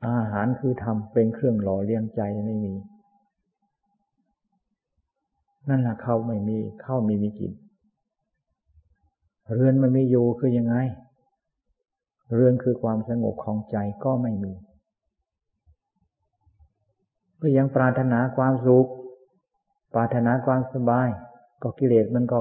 [0.06, 2.74] อาหารคือทำเป็นเครื่องหล่อเลี้ยงใจไม่มี
[5.68, 7.52] นั่นแหละข้าไม่มีข้าวไม่มีกิน
[9.54, 10.76] เรือนมันมีอยู่คือยังไง
[12.34, 14.52] เรือนคือความสงบของใจก็ไม่มี
[17.40, 18.86] ก็ยังปรารถนาความสุข
[19.94, 21.08] ปรารถนาความสบาย
[21.62, 22.38] ก็กิเลสมันก็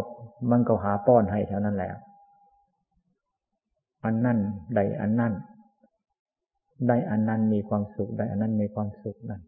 [0.51, 1.91] มันก็หาป้อนให้เท่านั้นแหละ
[4.03, 4.38] อันนั่น
[4.75, 5.33] ใดอันนั่น
[6.88, 9.41] ได้อันนั้นมีความสุขได้อันนั้นมีความสุขนั่น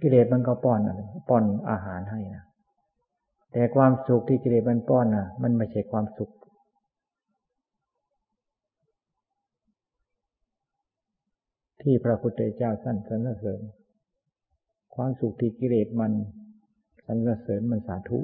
[0.00, 2.44] กิเลสมันก็ป้อนอะไรป้อนอาหารให้นะ
[3.52, 6.30] แต่ความสุขที่กิเลสมันป้อนนะมันไม่ใช่ความสุข
[11.82, 13.60] ที่พระพุทธเจ้าสั้นสรรเสริญ
[15.00, 16.12] ความสุขที่กิเลสมัน
[17.06, 18.20] สรรเสริญมันสาธุ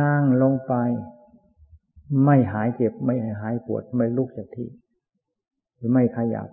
[0.00, 0.74] นั่งลงไป
[2.24, 4.68] ไม่หายเจ็บไม่หายปวดไม่ลุกจากที่
[5.76, 6.48] หรือไม่ขยับ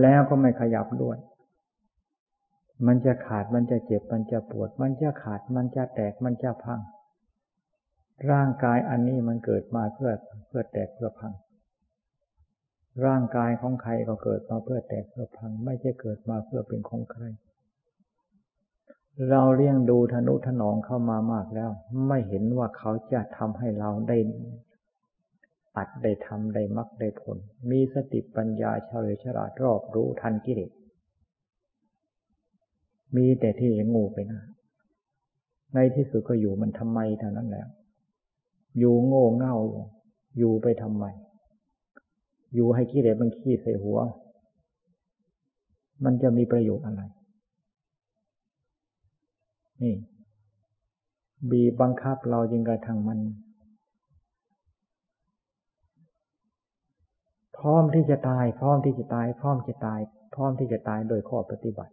[0.00, 1.18] แล้วก็ไม่ขยับด้วย
[2.86, 6.80] มันจะขาดมันจะเจ็บมันจะปวด มันจะขาดมันจะแตกมันจะพัง
[8.30, 10.12] ร่างกายอันนี้มันเกิดมาเพื่อ
[10.48, 11.32] เพื่อแตกเพื่อพัง
[13.04, 17.24] ร่างกายของใครก็เกิดมาเพื่อแตกเพื่อพัง ไม่ใช่เกิดมาเพื่อเป็นของใคร
[19.30, 21.70] เราเลี้ยงดูธนุถนอมเข้ามามากแล้ว
[22.08, 24.18] ไม่เห็นว่าเขาจะทำให้เราได้
[25.76, 27.38] อัดได้ทำได้มักได้ผล
[27.70, 30.70] มีสติปัญญาเฉลียวฉลาดรอบรู้ทันกิเลส
[33.16, 34.42] มีแต่ที่งูไปนะ
[35.74, 37.68] ในที่สุดก็อยู่มันทำไมเท่านั้นแล้ว
[38.78, 39.56] อยู่โง่เง่า
[40.38, 41.04] อยู่ไปทำไม
[42.54, 43.98] อยู่ให้กิเลสมันขี้ใส่หัว
[46.04, 47.02] มันจะมีประโยชน์อะไร
[49.82, 49.94] นี่
[51.50, 53.20] บีบังคับเรายิงกระทั่งมัน
[57.58, 60.00] พร้อมที่จะตาย พร้อมที่จะตาย พร้อมจะตาย
[60.34, 61.92] พร้อมที่จะตายโดยข้อปฏิบัติ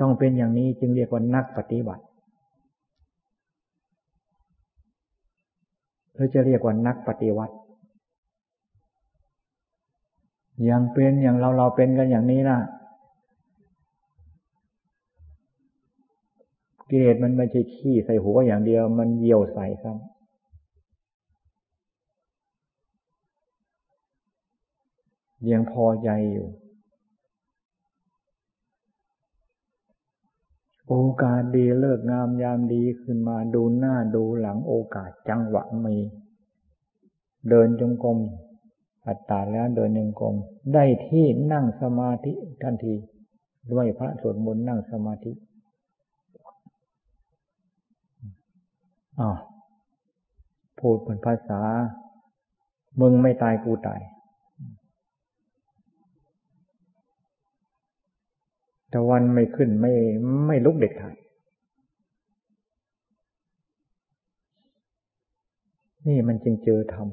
[0.00, 2.04] ต้องเป็นอย่างนี้จึงเรียกว่านักปฏิบัติ
[6.14, 7.54] หรือจะเรียกว่านักปฏิวัติ
[10.64, 12.58] อย่างเป็นอย่างเราเราเป็นกันอย่างนี้นะ
[16.88, 19.96] กิเลสมันไม่ใช่ขี้ใส่หัวอย่างเดียว มันเยี่ยวใส่ครับ
[25.50, 26.46] ยังพอใจอยู่
[30.94, 35.96] โอกาสดีเลิกงามยามดีขึ้นมาดูหน้าดูหลังโอกาสจังหวะมี
[37.48, 38.18] เดินจงกรม
[39.06, 40.34] อัตตาแล้วเดินจงกรม
[40.74, 42.94] ได้ที่นั่งสมาธิทันที
[43.72, 45.32] ด้วยพระสวดมนต์นั่งสมาธิ
[49.20, 49.30] อ๋อ
[50.78, 51.60] พูดเป็นภาษา
[53.00, 54.00] มึงไม่ตายกูตาย
[58.92, 59.92] ต่วันไม่ขึ้นไม่
[60.46, 61.16] ไม่ลุกเด็กขาด
[66.06, 67.08] นี่มันจึงเจอธรรม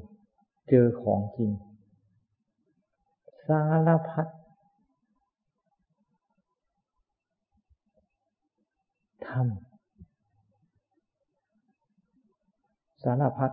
[0.69, 1.51] เจอของจริง
[3.45, 4.27] สารพัด
[9.27, 9.47] ธรรม
[13.03, 13.51] สารพัด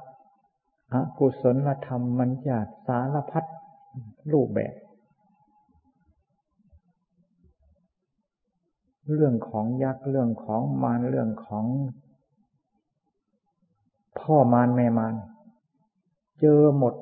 [0.93, 3.45] อกุศลธรรมมันจะสารพัด
[4.33, 4.75] รูปแบบ
[9.15, 11.67] เรื่องของยักษ์เรื่องของมารเรื่องของ
[14.21, 15.15] พ่อมารแม่มาร
[16.41, 16.95] เจอหมด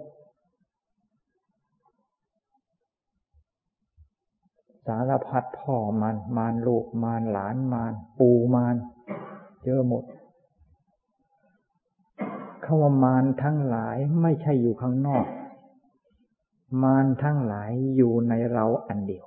[4.87, 8.77] สารพัดพ่อมารมารลูกมารหลานมารปูมาร
[9.64, 10.05] เจอหมด
[12.64, 15.27] คำว่ามารทั้งหลายไม่ใช่อยู่ข้างนอก
[16.83, 19.27] มารทั้งหลายอยู่ในเราอันเดียว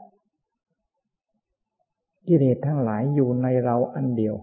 [2.27, 4.35] กิเลสทั้งหลายอยู่ในเราอันเดียว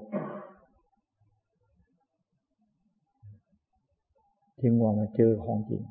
[4.62, 5.82] จึงว่ามาเจอของจริง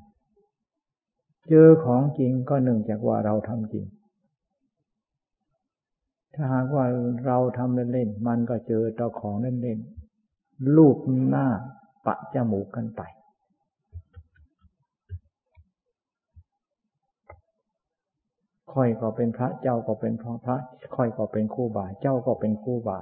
[1.49, 3.85] เจอของจริงก็หนึ่งจากว่าเราทำจริง
[6.33, 6.85] ถ้าหากว่า
[7.25, 10.97] เราทำเล่นๆมันก็เจอต่อของเล่นๆรูป
[11.29, 11.47] หน้า
[12.05, 13.01] ปะจมูกกันไป
[18.73, 20.57] ค่อยก็เป็นพระเจ้าก็เป็นพระพระ
[20.95, 22.99] ค่อยก็เป็นคู่บาเจ้าก็เป็นคู่บา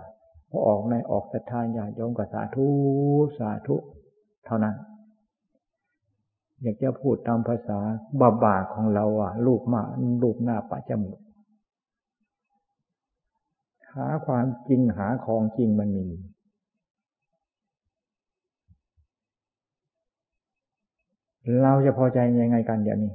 [0.50, 2.68] พอออกในออกศรัทธาญาโยมก็สาธุ
[3.38, 3.76] สาธุ
[4.46, 4.76] เท่านั้น
[6.62, 7.80] อยากจะพูดตามภาษา
[8.22, 9.82] บาบาของเราอะรูปมา
[10.24, 11.20] รูปหน้าปะจมูก
[13.94, 16.08] หาความจริงหาของจริงมันมี
[21.62, 23.14] เราจะพอใจยังไงกันเดี๋ยวนี้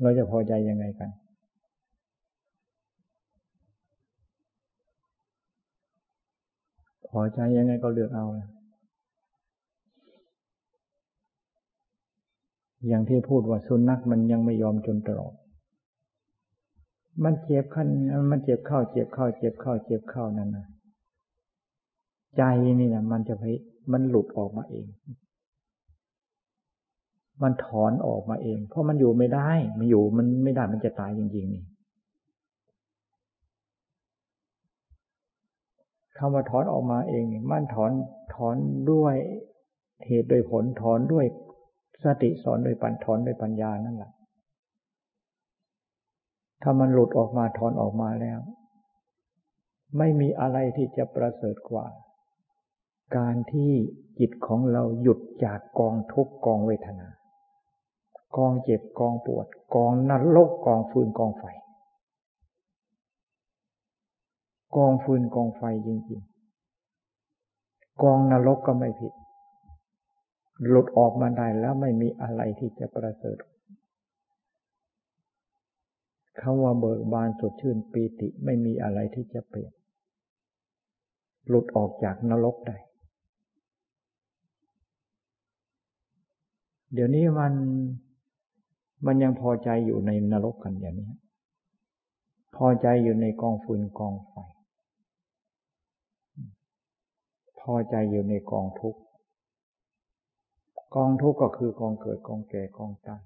[0.00, 1.10] เราจะพอใจยังไงกัน
[7.10, 8.26] พอใจยังไงก็เลือกเอา
[12.86, 15.32] อย่างที่พูดว่าสุนัขมันยังไม่ยอมจนตรอก
[17.24, 17.88] มันเจ็บขั้น
[18.30, 20.66] มันเจ็บเข้า เจ็บเข้า เจ็บเข้า เจ็บเข้านั่นนะ
[22.36, 22.42] ใจ
[22.78, 23.44] นี่นะมันจะไป
[23.92, 24.86] มันหลุดออกมาเอง
[27.42, 31.64] มันถอนออกมาเอง เพราะมันอยู่ไม่ได้ มันอยู่มันไม่ได้มันจะตายจริงๆนี่
[36.18, 37.92] คำว่าถอนออกมาเอง มันถอน
[38.34, 38.56] ถอน
[38.92, 39.14] ด้วย
[40.06, 41.26] เหตุโดยผลถอนด้วย
[42.04, 44.12] สติสอนโดยปัญถอนโดยปัญญานั่นแหละ
[46.62, 48.40] ถ้ามันหลุดออกมาถอนออกมาแล้ว
[49.98, 51.86] ไม่มีอะไรที่จะประเสริฐกว่า
[53.16, 53.72] การที่
[54.18, 57.08] จิตของเราหยุดจากกองทุกกองเวทนา
[58.36, 61.44] กองเจ็บกองปวด กองนรกกองฟืนกองไฟ
[64.76, 69.12] กองฟืนกองไฟจริงๆ กองนรกก็ไม่ผิด
[70.66, 73.38] หลุดออกมาได้แล้วไม่มีอะไรที่จะประเสริฐ
[76.40, 79.72] คำว่าเบิกบานสดชื่นปีติไม่มีอะไรที่จะเปลี่ยน
[81.48, 82.76] หลุดออกจากนรกได้
[86.92, 87.52] เดี๋ยวนี้มัน
[89.06, 91.10] มันยังพอใจอยู่ในนรกกันอย่างนี้
[92.56, 94.34] พอใจอยู่ในกองฟืนกองไฟ
[97.60, 99.00] พอใจอยู่ในกองทุกข์
[100.94, 103.22] กองทุกข์ก็คือกองเกิดกองแก่กองตาย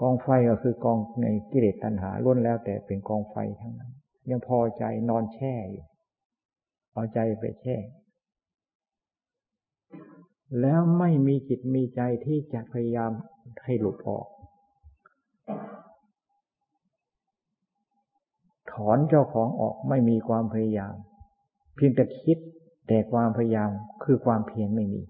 [0.00, 3.92] กองไฟก็คือกองในกิเลสตัณหาล้วนแล้วแต่เป็นกองไฟทั้งนั้น
[4.30, 5.84] ยังพอใจนอนแช่อยู่
[6.92, 7.76] เอใจไปแช่
[10.60, 13.12] แล้วไม่มีจิตมีใจที่จะพยายาม
[13.64, 14.26] ให้หลุดออก
[18.72, 20.94] ถอนเจ้าของออกไม่มีความพยายาม
[21.74, 22.38] เพียงแต่คิด
[22.88, 23.70] แต่ความพยายาม
[24.04, 25.02] คือความเพียรไม่มี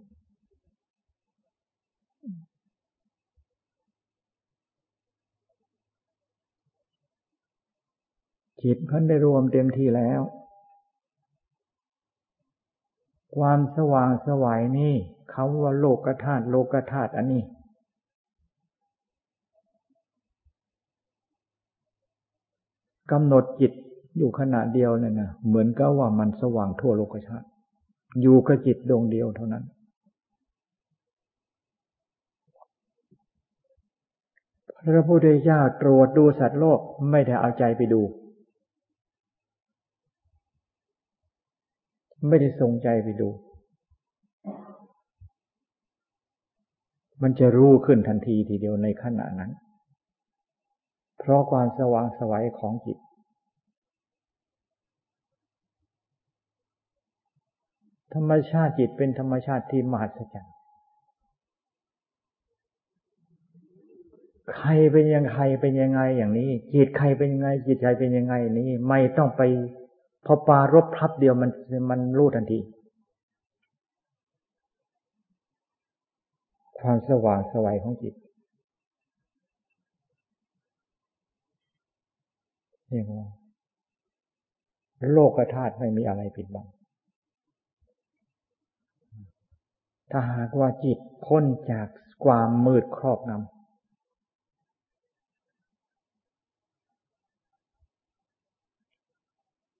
[8.63, 10.21] จิตพันได้รวมเต็มที่แล้ว
[13.37, 14.95] ความสว่างสวัยนี่
[15.31, 17.43] เขาว่าโลกธาตุโลกธาตุอันนี้
[23.11, 23.73] กำหนดจิต
[24.17, 27.47] อยู่ขณะเดียวเนี่ยนะเหมือนกับว่ามันสว่างทั่วโลกชาติ
[28.21, 29.65] อยู่กับจิตดวงเดียวเท่านั้น
[34.87, 36.81] พระพุทธเจ้าตรวจดูสัตว์โลก
[37.11, 38.03] ไม่ได้เอาใจไปดู
[42.29, 43.29] ไม่ได้ทรงใจไปดู
[47.23, 49.51] มันจะรู้ขึ้นทันทีทีเดียวในขณะนั้น
[51.25, 52.99] เพราะความสว่างสวัยของจิต
[58.15, 60.55] ธรรมชาติจิตเป็นธรรมชาติที่มหัศจรรย์
[64.57, 69.43] ใครเป็นยังใครเป็นยังไงอย่างนี้ จิตใครเป็นยังไง จิตใจเป็นยังไงนี้ ไม่ต้องไป
[70.27, 71.51] พอปารบพับเดียวมัน
[71.91, 72.61] มันรู้ทันที
[76.79, 78.15] ความสว่างสวัยของจิต
[82.95, 83.29] นี่ว่า
[85.13, 86.67] โลกธาตุไม่มีอะไรปิดบัง
[90.11, 91.89] ถ้าหากว่าจิตพ้นจาก
[92.25, 93.55] ความมืดครอบงำ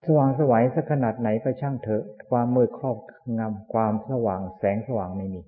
[0.05, 2.97] สว่างสวัยสักขนาดไหนก็ช่างเถอะ ความมืดครอบ
[3.37, 5.41] งำ ความสว่างแสงสว่างไม่มี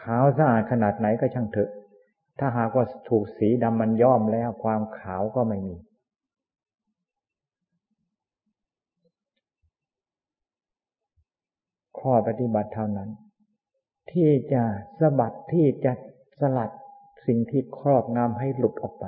[0.00, 1.70] ขาวสะอาดขนาดไหนก็ช่างเถอะ
[2.38, 5.76] ถ้าหากว่าถูกสีดำมันย้อมแล้วความขาวก็ไม่มี
[12.02, 13.10] ข้อปฏิบัติเท่านั้น
[14.12, 14.62] ที่จะ
[15.00, 15.92] สะบัดที่จะ
[16.40, 16.70] สลัด
[17.26, 19.04] สิ่งที่ครอบงำให้หลุดออกไป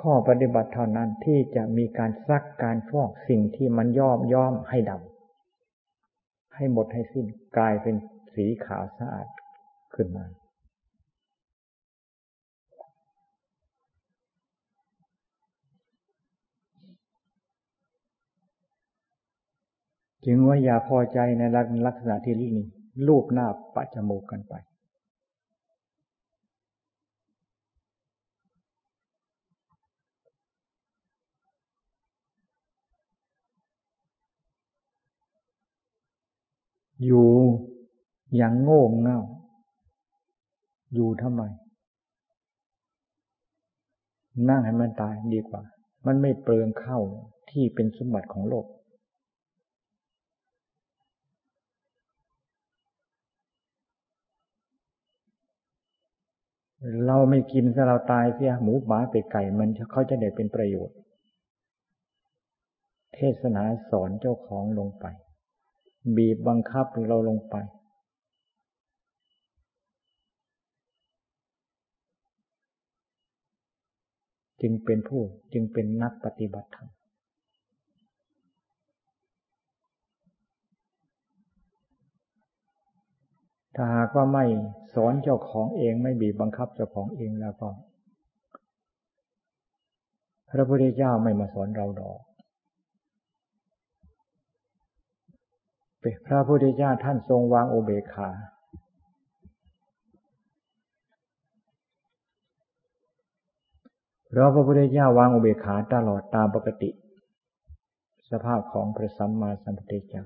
[0.00, 7.26] ข้อปฏิบัติเท่านั้นที่จะมีการซักการฟอกสิ่งที่มันย่อมย่อมให้ดำให้หมดให้สิ้น
[7.56, 7.94] กลายเป็น
[8.34, 9.28] สีขาวสะอาด
[9.94, 10.24] ขึ้นมา
[20.26, 21.42] จึงว่าอย่าพอใจใน
[21.86, 22.50] ลักษณะที่นี้
[23.08, 24.54] รูปหน้าปัจจมูกกันไป
[37.04, 37.28] อยู่
[38.36, 39.20] อย่างโง่เง่า
[40.94, 41.42] อยู่ทำไม
[44.48, 45.62] นั่งให้มันตายดีกว่า
[46.06, 46.98] มันไม่เปลืองเข้า
[47.50, 48.66] ที่เป็นสมบัติของโลก
[57.06, 60.96] เราไม่กินซะเราตายเสียหมูหมาเป็ดไก่มันเขาจะได้เป็นประโยชน์
[63.14, 65.04] เทศนาสอนเจ้าของลงไป
[66.16, 67.56] บีบบังคับเราลงไป
[74.60, 75.22] จึงเป็นผู้
[75.52, 76.88] จึงเป็นนักปฏิบัติธรรม
[83.74, 84.44] ถ้าหากว่าไม่
[84.94, 87.68] สอนเจ้าของเองไม่บีบบังคับเจ้าของเองแล้วก็
[90.50, 92.20] พระพุทธเจ้าไม่มาสอนเราดอก
[96.26, 98.30] พระพุทธเจ้าท่านทรงวางโอเบคา
[104.28, 106.90] เพราะพระพุทธเจ้าวางอุเบกขาตลอดตามปกติ
[108.30, 110.24] สภาพของพระสัมมาสัมพุทธเจ้า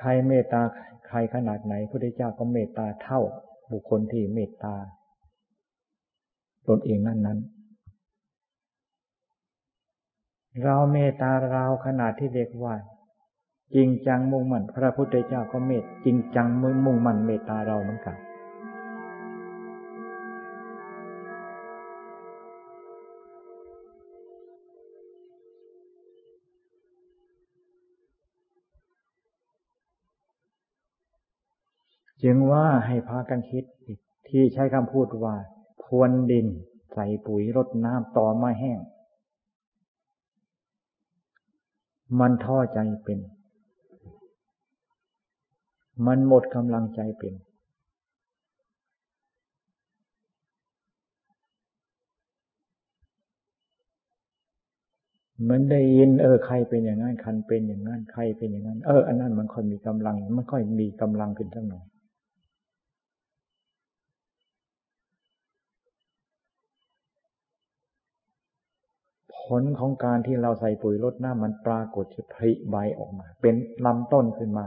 [0.00, 0.62] ใครเมตตา
[1.08, 3.20] ใครขนาดไหนพระพุทธเจ้าก็เมตตาเท่า
[3.70, 4.74] บุคคลที่เมตตา
[6.68, 7.38] ตนเองนั่นนั้น
[10.62, 12.74] เราเมตตาเราขนาดที่เรียกว่า
[13.74, 18.16] จริงจังมุ่งมั่นพระพุทธเจ้าก็เมตจริงจังมุ่งมั่นเมตตาเราเหมือนกัน
[32.22, 33.64] จึงว่าให้พากันคิด
[34.28, 35.34] ที่ใช้คำพูดว่า
[35.82, 36.46] พรวนดิน
[36.92, 38.80] ใส่ปุ๋ยรดน้ำต่อไม้แห้ง
[42.20, 43.18] มันท้อใจเป็น
[46.06, 47.34] มันหมดกำลังใจเป็น
[55.48, 61.84] มันได้ยิน เออ ใครเป็นอย่างนั้น คันเป็นอย่างนั้น ใครเป็นอย่างนั้น เออ อันนั้นมันค่อยมีกำลัง มันค่อยมีกำลังขึ้นสักหน่อย
[69.34, 73.54] ผ ลของการที่เราใส่ปุ๋ยลดน้ำมันปรากฏผลิใบออกมา เป็น
[73.86, 74.66] ลำต้นขึ้นมา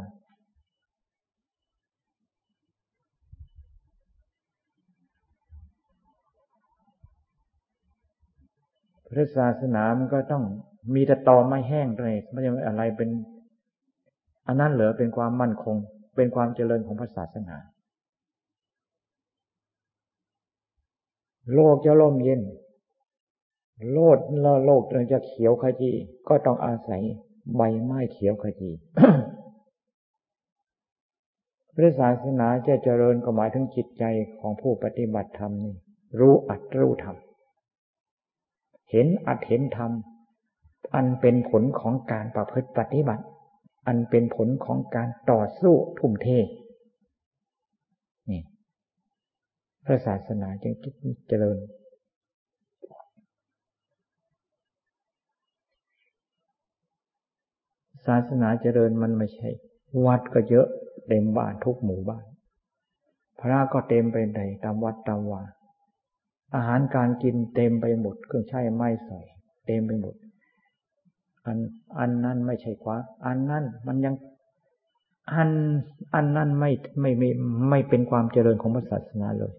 [9.07, 10.43] พระศาสนามันก็ต้อง
[10.95, 13.09] มีแต่ตอไม่แห้งเลยไม่ใช่อะไรเป็น
[14.47, 15.75] อันนั้นเหลือเป็นความมั่นคง
[16.15, 17.57] เป็นความเจริญของพระศาสนา
[21.53, 22.41] โลกจะล่มเย็น
[23.91, 24.81] โลดละโลก
[25.11, 25.91] จะเขียวขจี
[26.27, 27.01] ก็ต้องอาศัย
[27.55, 28.71] ใบไม้เขียวขจี
[31.75, 34.03] พระศาสนาจะเจริญก็หมายถึงจิตใจ
[34.39, 35.75] ของผู้ปฏิบัติธรรมนี่
[36.19, 37.15] รู้อัดรู้ธรรม
[38.91, 39.91] เห็นอัดเห็นธรรม
[40.95, 43.23] อันเป็นผลของการประพฤติปฏิบัติ
[43.87, 46.27] อันเป็นผลของการต่อสู้ทุ่มเท
[48.31, 48.41] นี่
[49.85, 50.73] พระศาสนาจึง
[51.29, 51.57] เจริญ
[58.07, 59.49] ศาสนาเจริญมันไม่ใช่
[60.05, 60.67] วัดก็เยอะ
[61.07, 62.25] เต็มบ้านทุกหมู่บ้าน
[63.39, 65.43] พระก็เต็มไปในตามวัดตามวา
[66.55, 69.25] อาหารการกินเต็มไปหมดเครื่องใช้ไม้สอย
[69.65, 70.15] เต็มไปหมด
[71.45, 71.57] อัน
[71.99, 74.15] อันนั้นไม่ใช่ความอันนั้นมันยัง
[75.33, 75.49] อัน
[76.15, 77.29] อันนั้นไม่ไม่ไม่
[77.69, 79.53] ไม่เป็นความเจริญของศาสนาเลย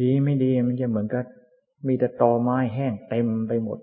[0.00, 1.24] ดีไม่ดีมันจะเหมือนกับ
[1.86, 3.78] มีแต่ตอไม้แห้งเต็มไปหมด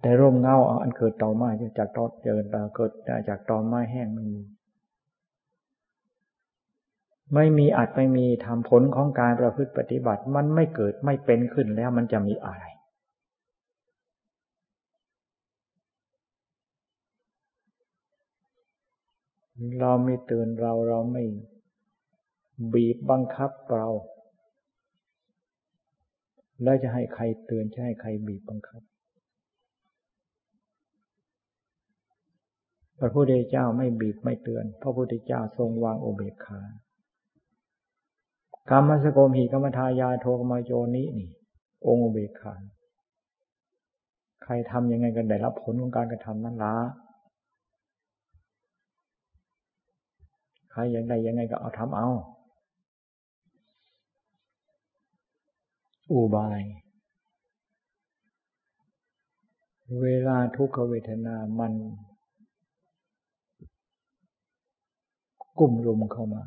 [0.00, 1.48] แต่ร่มเงาอันเกิดตอไม้
[1.78, 2.92] จากตอเจริญตาเกิด
[3.28, 4.42] จากตอไม้แห้งไม่มี
[7.34, 12.64] ไม่มีอาจไม่มีทำผลของการประพฤติปฏิบัติมันไม่เกิดไม่เป็นขึ้นแล้วมันจะมีอะไร
[19.80, 21.24] เราไม่เตือนเราเราไม่
[22.72, 23.86] บีบบังคับเรา
[26.62, 28.82] แล้วจะให้ใครเตือนจะให้ใครบีบบังคับ
[32.98, 36.60] พระพุทธเจ้าไม่บีบไม่เตือน พระพุทธเจ้าทรงวางโอเบคา
[38.70, 41.30] กรรมสโกมหีกรรมทายาโทกมาโยนี้นี่
[41.86, 42.54] องค์โอเบคา
[44.44, 46.74] ใครทำยังไงกันได้รับผลของการกระทำนั้นละ
[50.72, 52.08] ใครอยังไงยังไงก็เอาทำเอา
[56.12, 56.60] อุบาย
[60.02, 61.72] เวลาทุกขเวทนามัน
[65.58, 66.42] กุ้มรุมเข้ามา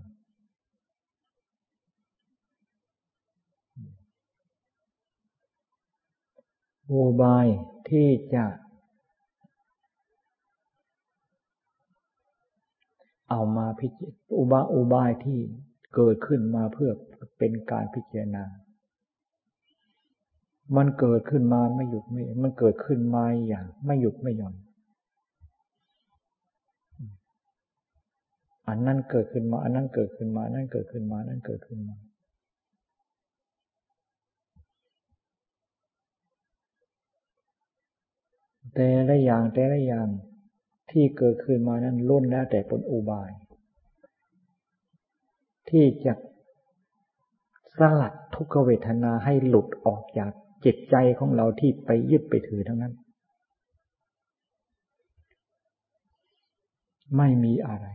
[6.91, 7.47] อุบาย
[7.89, 8.45] ที่จะ
[13.29, 13.91] เอามาพิจ
[14.37, 15.39] อุบาอุบายที่
[15.95, 16.91] เกิดขึ้นมาเพื่อ
[17.37, 18.45] เป็นการพิจารณา
[20.77, 24.55] มันเกิดขึ้นมาไม่หยุดไม่ มันเกิดขึ้นมาอย่าง ไม่หยุดไม่หย่อน
[28.67, 31.95] อันนั้นเกิดขึ้นมา อันนั้นเกิดขึ้นมาอันนั้นเกิดขึ้นมาอันนั้นเกิดขึ้นมา
[38.75, 40.07] แต่ละอย่างแต่ละอย่าง
[40.91, 43.29] ที่เกิดขึ้นมานั้นล้นแล้วแต่ผลอุบาย
[45.69, 46.13] ที่จะ
[47.77, 50.31] สลัดทุกขเวทนาให้หลุดออกจาก
[50.65, 52.93] จิตใจของเราที่ไปยึดไปถือทั้งนั้น
[57.17, 57.87] ไม่มีอะไร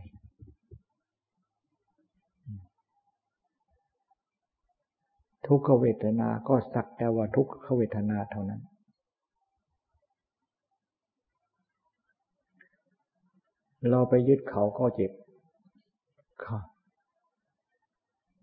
[5.47, 8.61] ทุกขเวทนาก็สักแต่ว่าทุกขเวทนาเท่านั้น
[13.89, 15.11] เราไปยึดเขาก็เจ็บ
[16.45, 16.59] ค่ะ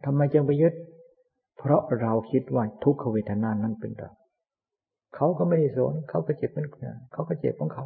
[0.04, 0.74] ทำไมจึงไปยึด
[1.64, 4.10] เพราะเราคิดว่าทุกขเวทนานั้นเป็นเรา
[5.14, 7.84] เขาก็ไม่ได้สนเขาก็เจ็บเหมือนกันเขาก็เจ็บของเขา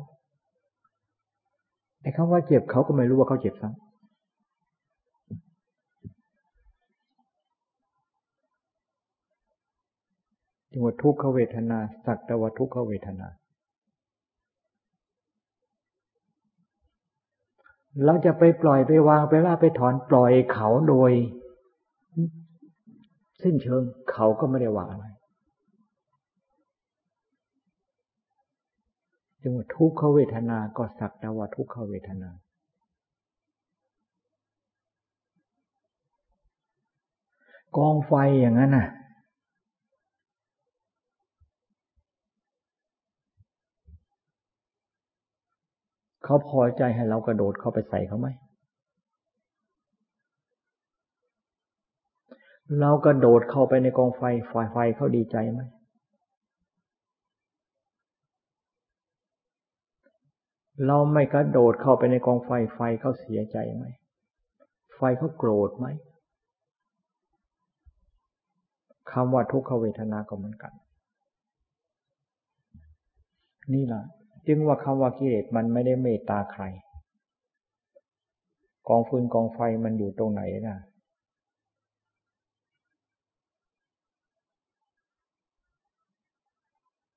[2.03, 3.79] ไอ้คำว่าเจ็บเขาก็ไม่รู้ว่าเขาเจ็บซ้ำ
[10.71, 13.29] จึงว่าทุกขเวทนาสักแต่ว่าทุกขเวทนา
[18.05, 21.13] เราจะไปปล่อยไปวางไปล่าไปถอนปล่อยเขาโดย
[23.43, 23.83] สิ้นเชิง
[24.13, 25.07] เขาก็ไม่ได้วางอะไร
[29.41, 32.31] จึงว่าทุกขเวทนาก็สักแต่ว่าทุกขเวทนา
[37.77, 38.89] กองไฟอย่างนั้นน่ะ
[46.25, 48.29] เขาพอใจให้เรากระโดดเข้าไปใส่เขาไหม
[52.81, 55.61] เรากระโดดเข้าไปในกองไฟไฟไฟเขาดีใจไหม
[60.87, 63.85] เราไม่กระโดดเข้าไปในกองไฟไฟเขาเสียใจไหม
[64.97, 65.87] ไฟเขาโกรธไหม
[69.13, 70.73] คำว่าทุกขเวทนาก็เหมือนกัน
[73.75, 74.05] นี่แหละ
[74.47, 76.65] จึงว่าคำว่ากิเลสมันไม่ได้เมตตาใคร
[78.89, 80.79] กองฟืนกองไฟมันอยู่ตรงไหนนะ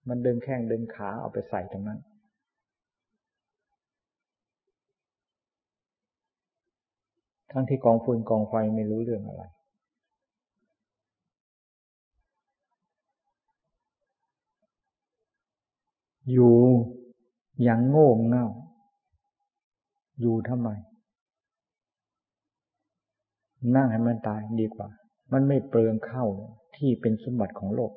[0.10, 2.00] มันเดินแข้งเดินขาเอาไปใส่ตรงนั้น
[7.52, 9.44] ทั้งที่กองฟืนกองไฟไม่รู้เรื่องอะไร
[16.32, 16.56] อยู่
[17.64, 18.48] อย่างโง่เง่า
[20.22, 20.70] อยู่ทำไม
[23.76, 24.88] นั่งให้มันตายดีกว่า
[25.32, 26.26] มันไม่เปลืองเข้า
[26.76, 27.92] ที่เป็นสมบัติของโลก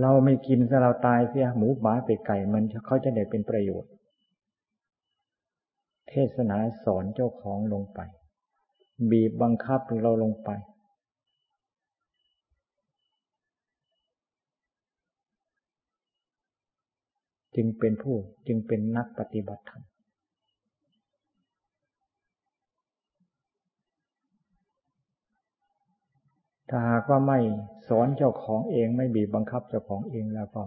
[0.00, 3.90] เราไม่กินซะเราตายเสียหมูหมาเป็ดไก่มันเขาจะได้เป็นประโยชน์
[6.08, 8.00] เทศนาสอนเจ้าของลงไป
[9.10, 10.50] บีบบังคับเราลงไป
[17.56, 18.16] จึงเป็นผู้
[18.46, 19.89] จึงเป็นนักปฏิบัติธรรม
[26.70, 27.38] ถ้าหากว่าไม่
[27.88, 30.62] สอนเจ้าของเองไม่บีบบังคับเจ้าของเองแล้วก็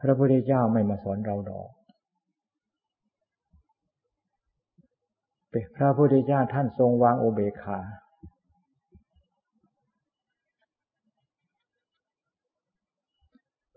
[0.00, 1.68] พระพุทธเจ้าไม่มาสอนเราดอก
[5.76, 7.78] พระพุทธเจ้าท่านทรงวางโอเบคา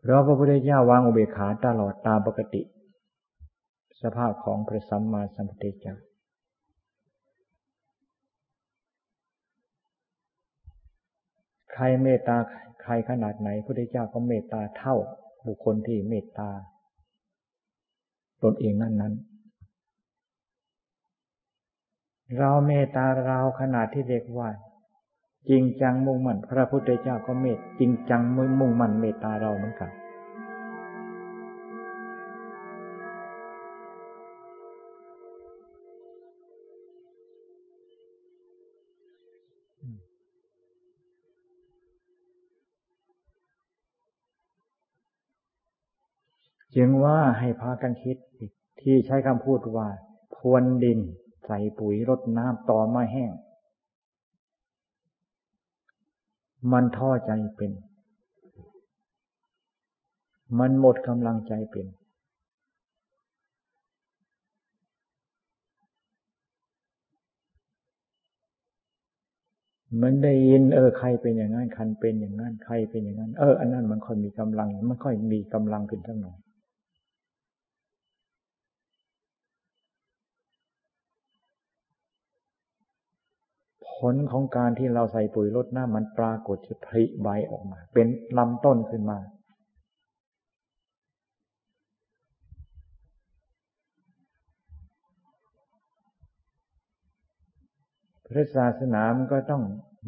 [0.01, 2.61] เพราะพระพุทธเจ้าวางโอเบกขาตลอดตามปกติ
[4.01, 5.95] สภาพของพระสัมมาสัมพุทธเจ้า
[11.68, 12.37] ใค รเมตตา
[12.81, 14.95] ใครขนาดไหนพระพุทธเจ้าก็เมตตาเท่า
[15.47, 16.49] บุคคลที่เมตตา
[18.43, 19.13] ตนเองนั่นนั้น
[22.37, 24.49] เราเมตตาเราขนาดที่เรียกว่า
[25.49, 29.89] จริงจังมุ่งมั่นพระพุทธเจ้าก็เมตจริงจังมุ่งมุ่งมั่นเมตตาเราเหมือนกัน
[46.75, 48.17] จึงว่าให้พากันคิด
[48.81, 49.87] ที่ใช้คำพูดว่า
[50.35, 50.99] พวนดิน
[51.45, 53.31] ใส่ปุ๋ยรดน้ำต่อไม้แห้ง
[56.71, 57.71] มันท้อใจเป็น
[60.59, 61.87] มันหมดกำลังใจเป็น
[70.01, 76.37] มันได้ยิน เออใครเป็นอย่างนั้นคันเป็นอย่างนั้นใครเป็นอย่างนั้น เออ อันนั้นมันค่อยมีกำลัง มันค่อยมีกำลังขึ้นสักหน่อย
[83.99, 89.19] ผลของการที่เราใส่ปุ๋ยลดหน้ำมันปรากฏจะผลิใบออกมา เป็นลำต้นขึ้นมา
[98.25, 99.63] พระศาสนามันก็ต้อง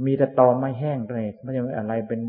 [0.06, 2.20] มีแต่ตอไม่แห้งเลยไม่ใช่อะไรเป็น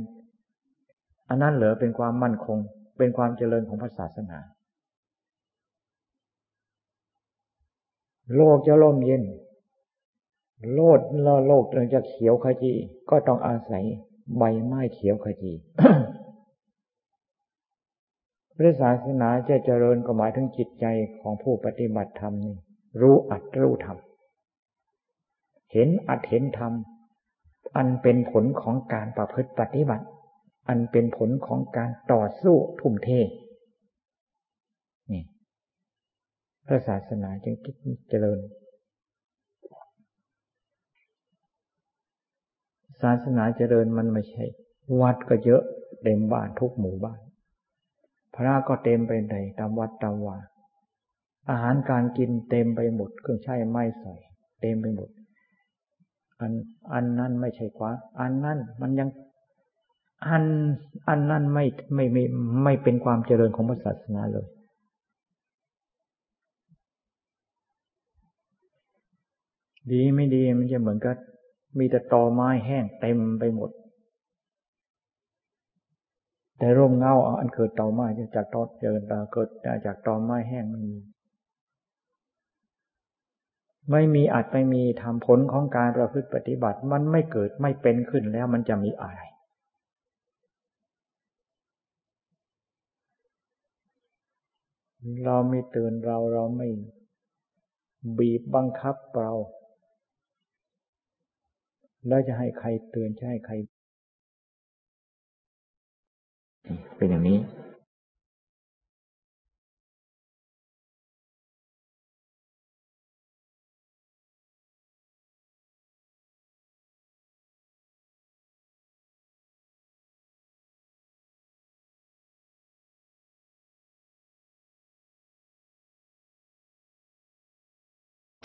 [1.29, 2.59] อันนั้นเหรอเป็นความมั่นคง
[2.99, 4.39] เป็นความเจริญของพระศาสนา
[8.37, 9.23] โลกจะร่มเย็น
[10.73, 11.01] โลด
[11.47, 12.73] โลกจะเขียวขจี
[13.11, 13.85] ก็ต้องอาศัย
[14.39, 15.53] ใบไม้เขียวขจี
[18.57, 20.85] พระศาสนาจะเจริญก็หมายถึงจิตใจ
[21.21, 22.57] ของผู้ปฏิบัติธรรมนี่
[23.01, 23.99] รู้อัดรู้ธรรม
[25.73, 26.73] เห็นอัดเห็นธรรม
[27.77, 30.07] อันเป็นผลของการประพฤติปฏิบัติ
[30.69, 33.09] อันเป็นผลของการต่อสู้ทุ่มเท
[35.13, 35.23] นี่
[36.67, 37.55] พระศาสนาจึง
[38.11, 38.39] เจริญ
[43.03, 44.45] ศาสนาเจริญมันไม่ใช่
[45.01, 45.63] วัดก็เยอะ
[46.03, 47.21] เต็มบ้านทุกหมู่บ้าน
[48.35, 50.39] พระก็เต็มไปในตามวัดตามวา
[51.51, 54.21] อาหารการกินเต็มไปหมด เครื่องใช้ไม้สอย
[54.61, 55.09] เต็มไปหมด
[56.41, 56.53] อัน
[56.93, 59.09] อันนั้นไม่ใช่ความอันนั้นมันยัง
[60.27, 60.45] อัน
[61.09, 62.23] อันนั้นไม่ไม่ไม่
[62.65, 64.47] ไม่เป็นความเจริญของศาสนาเลย
[69.93, 71.17] ดีไม่ดีมันจะเหมือนกับ
[71.79, 73.70] มีแต่ตอไม้แห้งเต็มไปหมด
[76.59, 78.07] แต่ร่มเงาอันเกิดตอไม้
[78.37, 79.49] จากตอเจริญตาเกิด
[79.87, 80.99] จากตอไม้แห้งไมันมี
[83.91, 89.20] ไม่มีอาจไม่มีทำผลของการประพฤติปฏิบัติ มันไม่เกิดไม่เป็นขึ้นแล้วมันจะมีอะไร
[95.25, 96.68] เราไม่เตือนเราเราไม่
[98.18, 99.33] บีบบังคับเรา
[102.09, 103.55] แล้วจะให้ใครเตือนจะให้ใคร
[106.97, 107.39] เป็นอย่างนี้